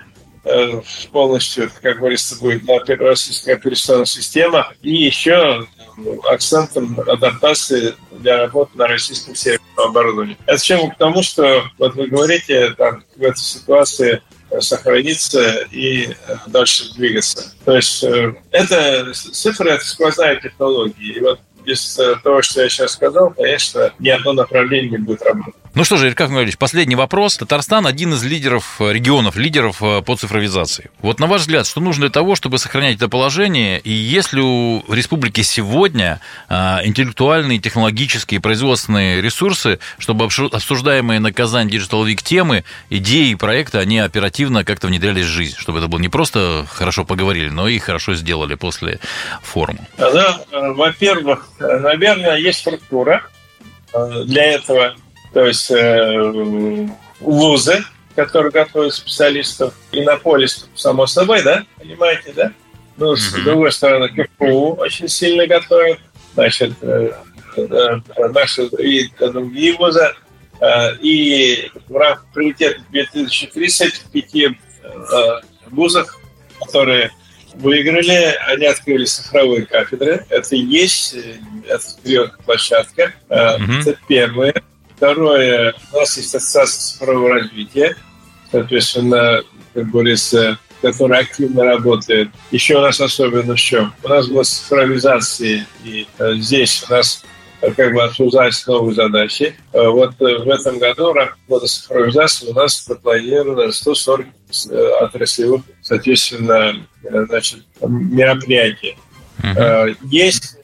полностью, 1.13 1.71
как 1.83 1.99
говорится, 1.99 2.39
будет 2.39 2.65
на 2.65 2.79
российская 2.97 3.55
операционная 3.55 4.07
система. 4.07 4.73
И 4.83 4.95
еще 4.95 5.67
акцентом 6.25 6.99
адаптации 7.01 7.95
для 8.13 8.39
работы 8.39 8.73
на 8.77 8.87
российском 8.87 9.35
серверном 9.35 9.91
оборудовании. 9.91 10.37
Это 10.47 10.63
чем 10.63 10.91
к 10.91 10.97
тому, 10.97 11.23
что 11.23 11.65
вот 11.79 11.95
вы 11.95 12.07
говорите, 12.07 12.71
там, 12.77 13.03
в 13.17 13.23
этой 13.23 13.41
ситуации 13.41 14.23
сохраниться 14.61 15.67
и 15.71 16.15
дальше 16.47 16.93
двигаться. 16.95 17.53
То 17.65 17.77
есть 17.77 18.03
э, 18.03 18.35
это 18.51 19.13
цифры, 19.13 19.71
это 19.71 19.85
сквозная 19.85 20.37
технология. 20.37 21.13
И 21.13 21.21
вот 21.21 21.41
без 21.65 21.99
э, 21.99 22.17
того, 22.23 22.41
что 22.41 22.63
я 22.63 22.69
сейчас 22.69 22.93
сказал, 22.93 23.31
конечно, 23.31 23.93
ни 23.99 24.09
одно 24.09 24.33
направление 24.33 24.93
не 24.93 24.99
будет 24.99 25.23
работать. 25.23 25.55
Ну 25.79 25.85
что 25.85 25.97
же, 25.97 26.09
Иркав 26.09 26.31
Георгиевич, 26.31 26.59
последний 26.59 26.97
вопрос. 26.97 27.37
Татарстан 27.37 27.87
один 27.87 28.13
из 28.13 28.25
лидеров 28.25 28.81
э, 28.81 28.93
регионов, 28.93 29.37
лидеров 29.37 29.81
э, 29.81 30.03
по 30.03 30.17
цифровизации. 30.17 30.91
Вот 31.03 31.21
на 31.21 31.29
ваш 31.29 31.43
взгляд, 31.43 31.69
что 31.69 31.81
нужно 31.81 32.07
для 32.07 32.11
того, 32.11 32.35
чтобы 32.35 32.59
сохранять 32.59 32.97
это 32.97 33.09
положение? 33.09 33.79
И 33.79 33.93
есть 33.93 34.33
ли 34.33 34.43
у 34.43 34.83
республики 34.93 35.43
сегодня 35.43 36.21
интеллектуальные, 36.51 37.61
технологические, 37.61 38.41
производственные 38.41 39.23
ресурсы, 39.23 39.79
чтобы 39.99 40.25
обсуждаемые 40.25 41.21
на 41.21 41.33
Казань 41.33 41.69
Digital 41.69 42.05
Week 42.05 42.25
темы, 42.25 42.65
идеи 42.91 43.31
и 43.31 43.35
проекты, 43.37 43.79
они 43.79 44.01
оперативно 44.01 44.65
как-то 44.65 44.89
внедрялись 44.89 45.27
в 45.27 45.29
жизнь, 45.29 45.55
чтобы 45.57 45.79
это 45.79 45.87
было 45.87 46.01
не 46.01 46.09
просто 46.09 46.67
хорошо 46.69 47.05
поговорили, 47.05 47.51
но 47.51 47.69
и 47.69 47.79
хорошо 47.79 48.17
сделали 48.17 48.57
после 48.57 48.99
форума? 49.45 49.87
Да, 49.97 50.41
во-первых, 50.51 51.47
наверное, 51.61 52.37
есть 52.37 52.59
структура 52.59 53.23
э, 53.95 54.25
для 54.25 54.43
этого, 54.45 54.97
то 55.33 55.45
есть 55.47 55.71
э, 55.71 56.89
вузы, 57.21 57.85
которые 58.15 58.51
готовят 58.51 58.95
специалистов, 58.95 59.75
и 59.93 60.03
на 60.03 60.17
поле, 60.17 60.47
само 60.75 61.07
собой, 61.07 61.43
да, 61.43 61.65
понимаете, 61.79 62.33
да? 62.35 62.53
Ну, 62.97 63.15
с 63.15 63.33
другой 63.33 63.71
стороны, 63.71 64.09
КФУ 64.09 64.75
очень 64.75 65.09
сильно 65.09 65.47
готовят, 65.47 66.01
значит, 66.35 66.73
э, 66.83 67.13
наши 68.33 68.65
и 68.65 69.11
другие 69.19 69.77
вузы, 69.77 70.15
и 71.01 71.71
в 71.89 71.97
рамках 71.97 72.27
приоритета 72.35 72.81
2030 72.91 73.95
в 73.95 74.11
пяти 74.11 74.59
вузах, 75.71 76.19
которые 76.61 77.13
выиграли, 77.59 78.37
они 78.47 78.67
открыли 78.67 79.05
цифровые 79.05 79.67
кафедры. 79.67 80.25
Это 80.29 80.57
и 80.57 80.61
есть, 80.61 81.15
э, 81.15 81.37
это 81.67 82.33
площадка. 82.45 83.15
Mm-hmm. 83.29 83.81
Это 83.81 83.99
первое. 84.09 84.55
Второе, 84.99 85.75
у 85.93 85.97
нас 85.97 86.17
есть 86.17 86.35
ассоциация 86.35 86.81
цифрового 86.81 87.35
развития, 87.35 87.97
соответственно, 88.51 89.43
как 89.73 89.91
говорится, 89.91 90.59
которая 90.83 91.23
активно 91.23 91.65
работает. 91.65 92.31
Еще 92.51 92.77
у 92.77 92.81
нас 92.81 93.01
особенно 93.01 93.55
в 93.55 93.61
чем? 93.61 93.95
У 94.03 94.09
нас 94.09 94.27
была 94.27 94.43
цифровизация, 94.43 95.67
и 95.85 96.05
э, 96.19 96.35
здесь 96.35 96.85
у 96.89 96.93
нас 96.93 97.23
как 97.61 97.95
бы 97.95 98.03
обсуждать 98.03 98.61
новые 98.67 98.95
задачи. 98.95 99.55
Э, 99.73 99.89
вот 99.89 100.15
э, 100.21 100.39
в 100.39 100.49
этом 100.49 100.79
году 100.79 101.13
в 101.13 101.15
рамках 101.15 101.69
цифровизации 101.69 102.49
у 102.49 102.55
нас 102.55 102.85
запланировано 102.85 103.71
140 103.71 104.27
э, 104.27 104.89
отраслевых, 105.01 105.63
соответственно, 105.83 106.87
значит, 107.03 107.61
мероприятий. 107.81 108.97
Uh-huh. 109.41 109.97
Есть 110.11 110.57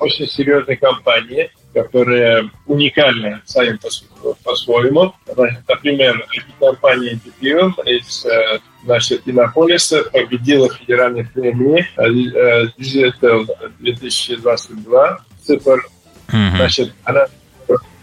очень 0.00 0.26
серьезные 0.26 0.78
компании, 0.78 1.50
которые 1.76 2.50
уникальны 2.64 3.42
сами 3.44 3.78
по-своему. 4.42 5.12
Например, 5.68 6.26
компания 6.58 7.20
DPM 7.22 7.74
из 7.84 8.26
значит, 8.82 9.22
Иннополиса 9.26 10.04
победила 10.04 10.72
федеральной 10.72 11.26
премии 11.26 11.86
Digital 12.78 13.46
2022 13.78 15.18
цифр. 15.42 15.86
Значит, 16.28 16.94
она 17.04 17.26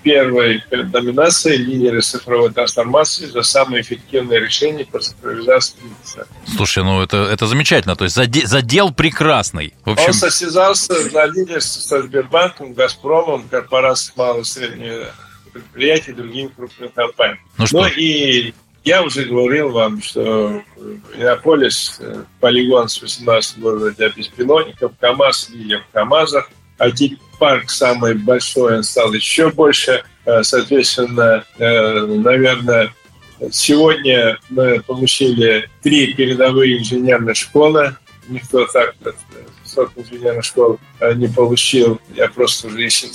первой 0.04 0.64
номинации 0.72 1.56
лидеры 1.56 2.02
цифровой 2.02 2.52
трансформации 2.52 3.26
за 3.26 3.42
самые 3.42 3.82
эффективные 3.82 4.40
решения 4.40 4.86
по 4.86 5.00
цифровизации 5.00 5.76
бизнеса. 5.82 6.28
Слушай, 6.56 6.84
ну 6.84 7.02
это, 7.02 7.18
это 7.18 7.48
замечательно. 7.48 7.96
То 7.96 8.04
есть 8.04 8.16
задел, 8.16 8.48
задел 8.48 8.94
прекрасный. 8.94 9.74
В 9.86 9.92
общем... 9.92 10.08
Он 10.08 10.14
состязался 10.14 11.10
за 11.10 11.26
лидерство 11.26 11.82
со 11.82 12.02
Сбербанком, 12.04 12.74
Газпромом, 12.74 13.48
корпорацией 13.50 14.14
малого 14.18 14.42
и 14.42 14.44
среднего 14.44 15.08
предприятий 15.52 16.12
и 16.12 16.14
другими 16.16 16.48
крупными 16.48 16.90
компаниями. 16.90 17.42
Ну, 17.58 17.68
что? 17.68 17.82
ну 17.82 17.88
и 17.88 18.54
я 18.84 19.04
уже 19.04 19.24
говорил 19.24 19.70
вам, 19.70 20.02
что 20.02 20.62
Иннополис, 21.16 21.98
э, 22.00 22.24
полигон 22.40 22.90
с 22.90 23.02
18 23.02 23.60
года 23.60 23.92
для 23.92 24.10
беспилотников, 24.10 24.92
КАМАЗ 25.00 25.50
лидер 25.52 25.84
в 25.90 25.94
КАМАЗах, 25.94 26.50
IT-парк 26.80 27.70
самый 27.70 28.16
большой, 28.16 28.84
стал 28.84 29.14
еще 29.14 29.50
больше. 29.52 30.04
Э, 30.26 30.44
соответственно, 30.44 31.44
э, 31.58 32.06
наверное, 32.06 32.94
сегодня 33.52 34.38
мы 34.50 34.82
получили 34.82 35.70
три 35.82 36.14
передовые 36.14 36.80
инженерные 36.80 37.36
школы. 37.36 37.96
Никто 38.30 38.66
так 38.68 38.96
срок 39.66 39.92
инженерных 39.96 40.46
школ 40.46 40.80
э, 41.00 41.14
не 41.16 41.28
получил. 41.28 42.00
Я 42.16 42.30
просто 42.30 42.68
уже 42.68 42.88
ищу 42.88 43.08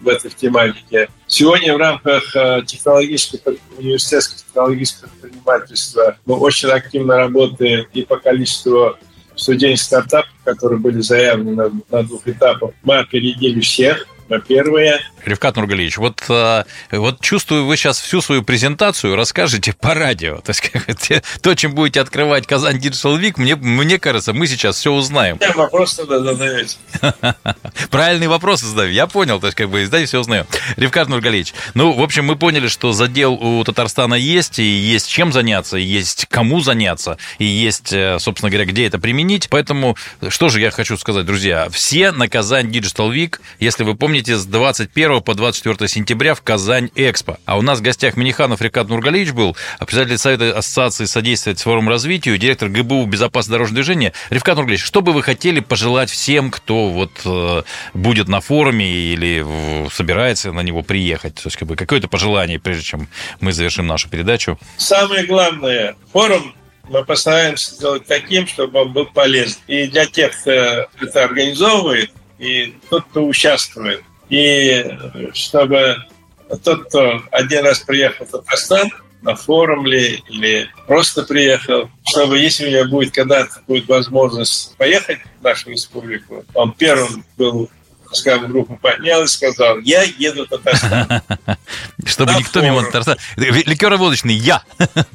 в 0.00 0.08
этой 0.08 0.30
тематике. 0.30 1.08
Сегодня 1.26 1.74
в 1.74 1.78
рамках 1.78 2.22
технологического 2.66 3.56
университетского 3.76 4.38
технологического 4.38 5.10
предпринимательства 5.20 6.16
мы 6.24 6.36
очень 6.36 6.70
активно 6.70 7.16
работаем 7.16 7.86
и 7.92 8.02
по 8.02 8.16
количеству 8.16 8.96
что 9.36 9.54
день 9.54 9.76
стартапов, 9.76 10.32
которые 10.44 10.78
были 10.78 11.00
заявлены 11.00 11.54
на, 11.54 11.70
на 11.90 12.02
двух 12.02 12.26
этапах, 12.26 12.70
мы 12.82 12.98
опередили 12.98 13.60
всех 13.60 14.06
на 14.28 14.40
первое. 14.40 15.00
Ревкат 15.24 15.56
Нургалевич, 15.56 15.98
вот, 15.98 16.22
э, 16.28 16.64
вот 16.92 17.20
чувствую, 17.20 17.66
вы 17.66 17.76
сейчас 17.76 18.00
всю 18.00 18.20
свою 18.20 18.42
презентацию 18.42 19.16
расскажете 19.16 19.72
по 19.72 19.94
радио. 19.94 20.40
То 20.40 20.50
есть 20.50 21.40
то, 21.42 21.54
чем 21.54 21.74
будете 21.74 22.00
открывать 22.00 22.46
Казань 22.46 22.76
Digital 22.76 23.20
Week, 23.20 23.34
мне, 23.36 23.56
мне 23.56 23.98
кажется, 23.98 24.32
мы 24.32 24.46
сейчас 24.46 24.76
все 24.76 24.92
узнаем. 24.92 25.38
Я 25.40 25.52
вопрос 25.52 25.98
надо 25.98 26.22
задавать. 26.22 26.78
Правильные 27.90 28.28
вопросы 28.28 28.66
задаю. 28.66 28.92
Я 28.92 29.06
понял, 29.06 29.40
то 29.40 29.46
есть 29.46 29.56
как 29.56 29.70
бы 29.70 29.82
издать 29.82 30.08
все 30.08 30.20
узнаем. 30.20 30.46
Ревкат 30.76 31.08
Нургалевич, 31.08 31.54
ну, 31.74 31.92
в 31.92 32.02
общем, 32.02 32.24
мы 32.24 32.36
поняли, 32.36 32.68
что 32.68 32.92
задел 32.92 33.34
у 33.34 33.64
Татарстана 33.64 34.14
есть, 34.14 34.58
и 34.58 34.64
есть 34.64 35.08
чем 35.08 35.32
заняться, 35.32 35.76
и 35.76 35.82
есть 35.82 36.26
кому 36.28 36.60
заняться, 36.60 37.18
и 37.38 37.44
есть, 37.44 37.92
э, 37.92 38.18
собственно 38.20 38.50
говоря, 38.50 38.66
где 38.66 38.86
это 38.86 38.98
применить. 38.98 39.48
Поэтому, 39.50 39.96
что 40.28 40.48
же 40.48 40.60
я 40.60 40.70
хочу 40.70 40.96
сказать, 40.96 41.26
друзья, 41.26 41.68
все 41.70 42.12
на 42.12 42.28
Казань 42.28 42.70
Digital 42.70 43.12
Week, 43.12 43.40
если 43.58 43.84
вы 43.84 43.94
помните, 43.94 44.15
помните, 44.16 44.36
с 44.36 44.46
21 44.46 45.20
по 45.20 45.34
24 45.34 45.88
сентября 45.88 46.34
в 46.34 46.40
Казань 46.40 46.88
Экспо. 46.94 47.36
А 47.44 47.58
у 47.58 47.62
нас 47.62 47.80
в 47.80 47.82
гостях 47.82 48.16
Миниханов 48.16 48.62
Рикат 48.62 48.88
Нургалевич 48.88 49.32
был, 49.32 49.54
председатель 49.78 50.16
Совета 50.16 50.56
Ассоциации 50.56 51.04
содействия 51.04 51.52
цифровому 51.52 51.90
развитию, 51.90 52.38
директор 52.38 52.70
ГБУ 52.70 53.04
«Безопасное 53.04 53.56
дорожное 53.56 53.74
движение». 53.74 54.14
Ревкат 54.30 54.56
Нургалевич, 54.56 54.82
что 54.82 55.02
бы 55.02 55.12
вы 55.12 55.22
хотели 55.22 55.60
пожелать 55.60 56.08
всем, 56.08 56.50
кто 56.50 56.88
вот 56.88 57.10
э, 57.26 57.62
будет 57.92 58.28
на 58.28 58.40
форуме 58.40 58.90
или 58.90 59.44
собирается 59.90 60.50
на 60.50 60.60
него 60.60 60.80
приехать? 60.80 61.34
То 61.34 61.48
есть, 61.48 61.58
как 61.58 61.68
бы, 61.68 61.76
какое-то 61.76 62.08
пожелание, 62.08 62.58
прежде 62.58 62.84
чем 62.84 63.08
мы 63.40 63.52
завершим 63.52 63.86
нашу 63.86 64.08
передачу? 64.08 64.58
Самое 64.78 65.26
главное, 65.26 65.94
форум 66.10 66.54
мы 66.88 67.04
постараемся 67.04 67.74
сделать 67.74 68.06
таким, 68.06 68.46
чтобы 68.46 68.80
он 68.80 68.92
был 68.92 69.06
полезен. 69.06 69.58
И 69.66 69.88
для 69.88 70.06
тех, 70.06 70.32
кто 70.40 70.50
это 70.50 71.24
организовывает, 71.24 72.12
и 72.38 72.74
тот, 72.90 73.04
кто 73.04 73.26
участвует. 73.26 74.02
И 74.28 74.84
чтобы 75.32 75.96
тот, 76.64 76.88
кто 76.88 77.22
один 77.30 77.64
раз 77.64 77.80
приехал 77.80 78.26
в 78.26 78.30
Татарстан, 78.30 78.90
на 79.22 79.34
форум 79.34 79.86
ли, 79.86 80.22
или 80.28 80.68
просто 80.86 81.22
приехал, 81.22 81.90
чтобы 82.06 82.38
если 82.38 82.66
у 82.66 82.70
него 82.70 82.84
будет 82.88 83.14
когда-то 83.14 83.60
будет 83.66 83.88
возможность 83.88 84.76
поехать 84.76 85.18
в 85.40 85.42
нашу 85.42 85.70
республику, 85.70 86.44
он 86.54 86.72
первым 86.72 87.24
был 87.36 87.70
скажем, 88.12 88.50
группу 88.50 88.76
поднял 88.76 89.22
и 89.22 89.26
сказал, 89.26 89.78
я 89.80 90.02
еду 90.02 90.46
в 90.46 90.48
Татарстан. 90.48 91.22
Чтобы 92.06 92.34
никто 92.34 92.60
мимо 92.60 92.84
Татарстана... 92.84 93.18
Ликероводочный, 93.36 94.34
я! 94.34 94.62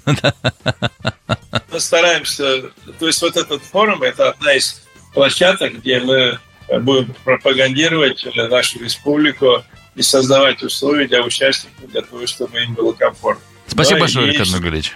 Мы 0.05 1.79
стараемся... 1.79 2.63
То 2.99 3.07
есть 3.07 3.21
вот 3.21 3.37
этот 3.37 3.63
форум, 3.63 4.03
это 4.03 4.31
одна 4.31 4.53
из 4.53 4.83
площадок, 5.13 5.79
где 5.79 5.99
мы 5.99 6.39
будем 6.79 7.13
пропагандировать 7.23 8.25
нашу 8.35 8.83
республику 8.83 9.63
и 9.95 10.01
создавать 10.01 10.63
условия 10.63 11.07
для 11.07 11.23
участников, 11.23 11.89
для 11.91 12.01
того, 12.01 12.25
чтобы 12.25 12.61
им 12.63 12.73
было 12.73 12.93
комфортно. 12.93 13.43
Спасибо 13.67 13.97
Но 13.97 14.01
большое, 14.01 14.31
Рикард 14.31 14.51
Нугалевич. 14.51 14.93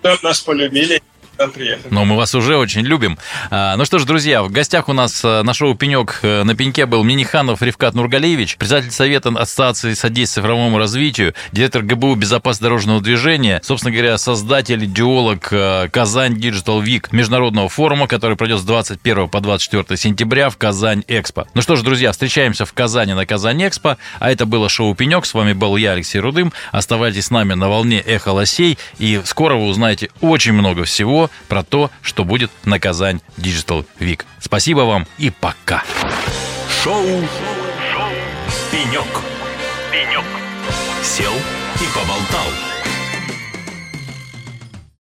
Чтобы 0.00 0.18
нас 0.22 0.40
полюбили, 0.40 1.02
приехали. 1.48 1.86
Но 1.90 2.04
мы 2.04 2.16
вас 2.16 2.34
уже 2.34 2.56
очень 2.56 2.82
любим. 2.82 3.18
А, 3.50 3.76
ну 3.76 3.84
что 3.84 3.98
ж, 3.98 4.04
друзья, 4.04 4.42
в 4.42 4.50
гостях 4.50 4.88
у 4.88 4.92
нас 4.92 5.24
э, 5.24 5.42
на 5.42 5.54
шоу 5.54 5.74
«Пенек» 5.74 6.20
э, 6.22 6.42
на 6.42 6.54
пеньке 6.54 6.86
был 6.86 7.04
Миниханов 7.04 7.62
Ревкат 7.62 7.94
Нургалевич, 7.94 8.56
председатель 8.56 8.90
Совета 8.90 9.30
Ассоциации 9.30 9.94
содействия 9.94 10.40
цифровому 10.40 10.78
развитию, 10.78 11.34
директор 11.52 11.82
ГБУ 11.82 12.14
«Безопасность 12.14 12.62
дорожного 12.62 13.00
движения», 13.00 13.60
собственно 13.62 13.92
говоря, 13.92 14.16
создатель, 14.16 14.84
идеолог 14.84 15.48
э, 15.52 15.88
Казань 15.92 16.34
Digital 16.34 16.82
Week 16.82 17.06
международного 17.12 17.68
форума, 17.68 18.06
который 18.06 18.36
пройдет 18.36 18.60
с 18.60 18.64
21 18.64 19.28
по 19.28 19.40
24 19.40 19.98
сентября 19.98 20.50
в 20.50 20.56
Казань 20.56 21.04
Экспо. 21.08 21.46
Ну 21.54 21.62
что 21.62 21.76
ж, 21.76 21.82
друзья, 21.82 22.12
встречаемся 22.12 22.64
в 22.64 22.72
Казани 22.72 23.12
на 23.12 23.26
Казань 23.26 23.66
Экспо, 23.66 23.98
а 24.18 24.30
это 24.30 24.46
было 24.46 24.68
шоу 24.68 24.94
«Пенек», 24.94 25.26
с 25.26 25.34
вами 25.34 25.52
был 25.52 25.76
я, 25.76 25.92
Алексей 25.92 26.20
Рудым. 26.20 26.52
Оставайтесь 26.72 27.26
с 27.26 27.30
нами 27.30 27.54
на 27.54 27.68
волне 27.68 28.00
«Эхо 28.00 28.30
Лосей», 28.30 28.78
и 28.98 29.20
скоро 29.24 29.56
вы 29.56 29.66
узнаете 29.66 30.08
очень 30.20 30.52
много 30.52 30.84
всего, 30.84 31.29
про 31.48 31.62
то, 31.62 31.90
что 32.02 32.24
будет 32.24 32.50
на 32.64 32.78
Казань 32.78 33.20
Digital 33.36 33.84
Week. 33.98 34.24
Спасибо 34.38 34.80
вам 34.80 35.06
и 35.18 35.30
пока. 35.30 35.82
Шоу, 36.82 37.04
Шоу. 37.92 38.10
Пенек. 38.70 39.06
Пенек. 39.92 40.24
Сел 41.02 41.32
и 41.32 41.86
поболтал. 41.94 42.69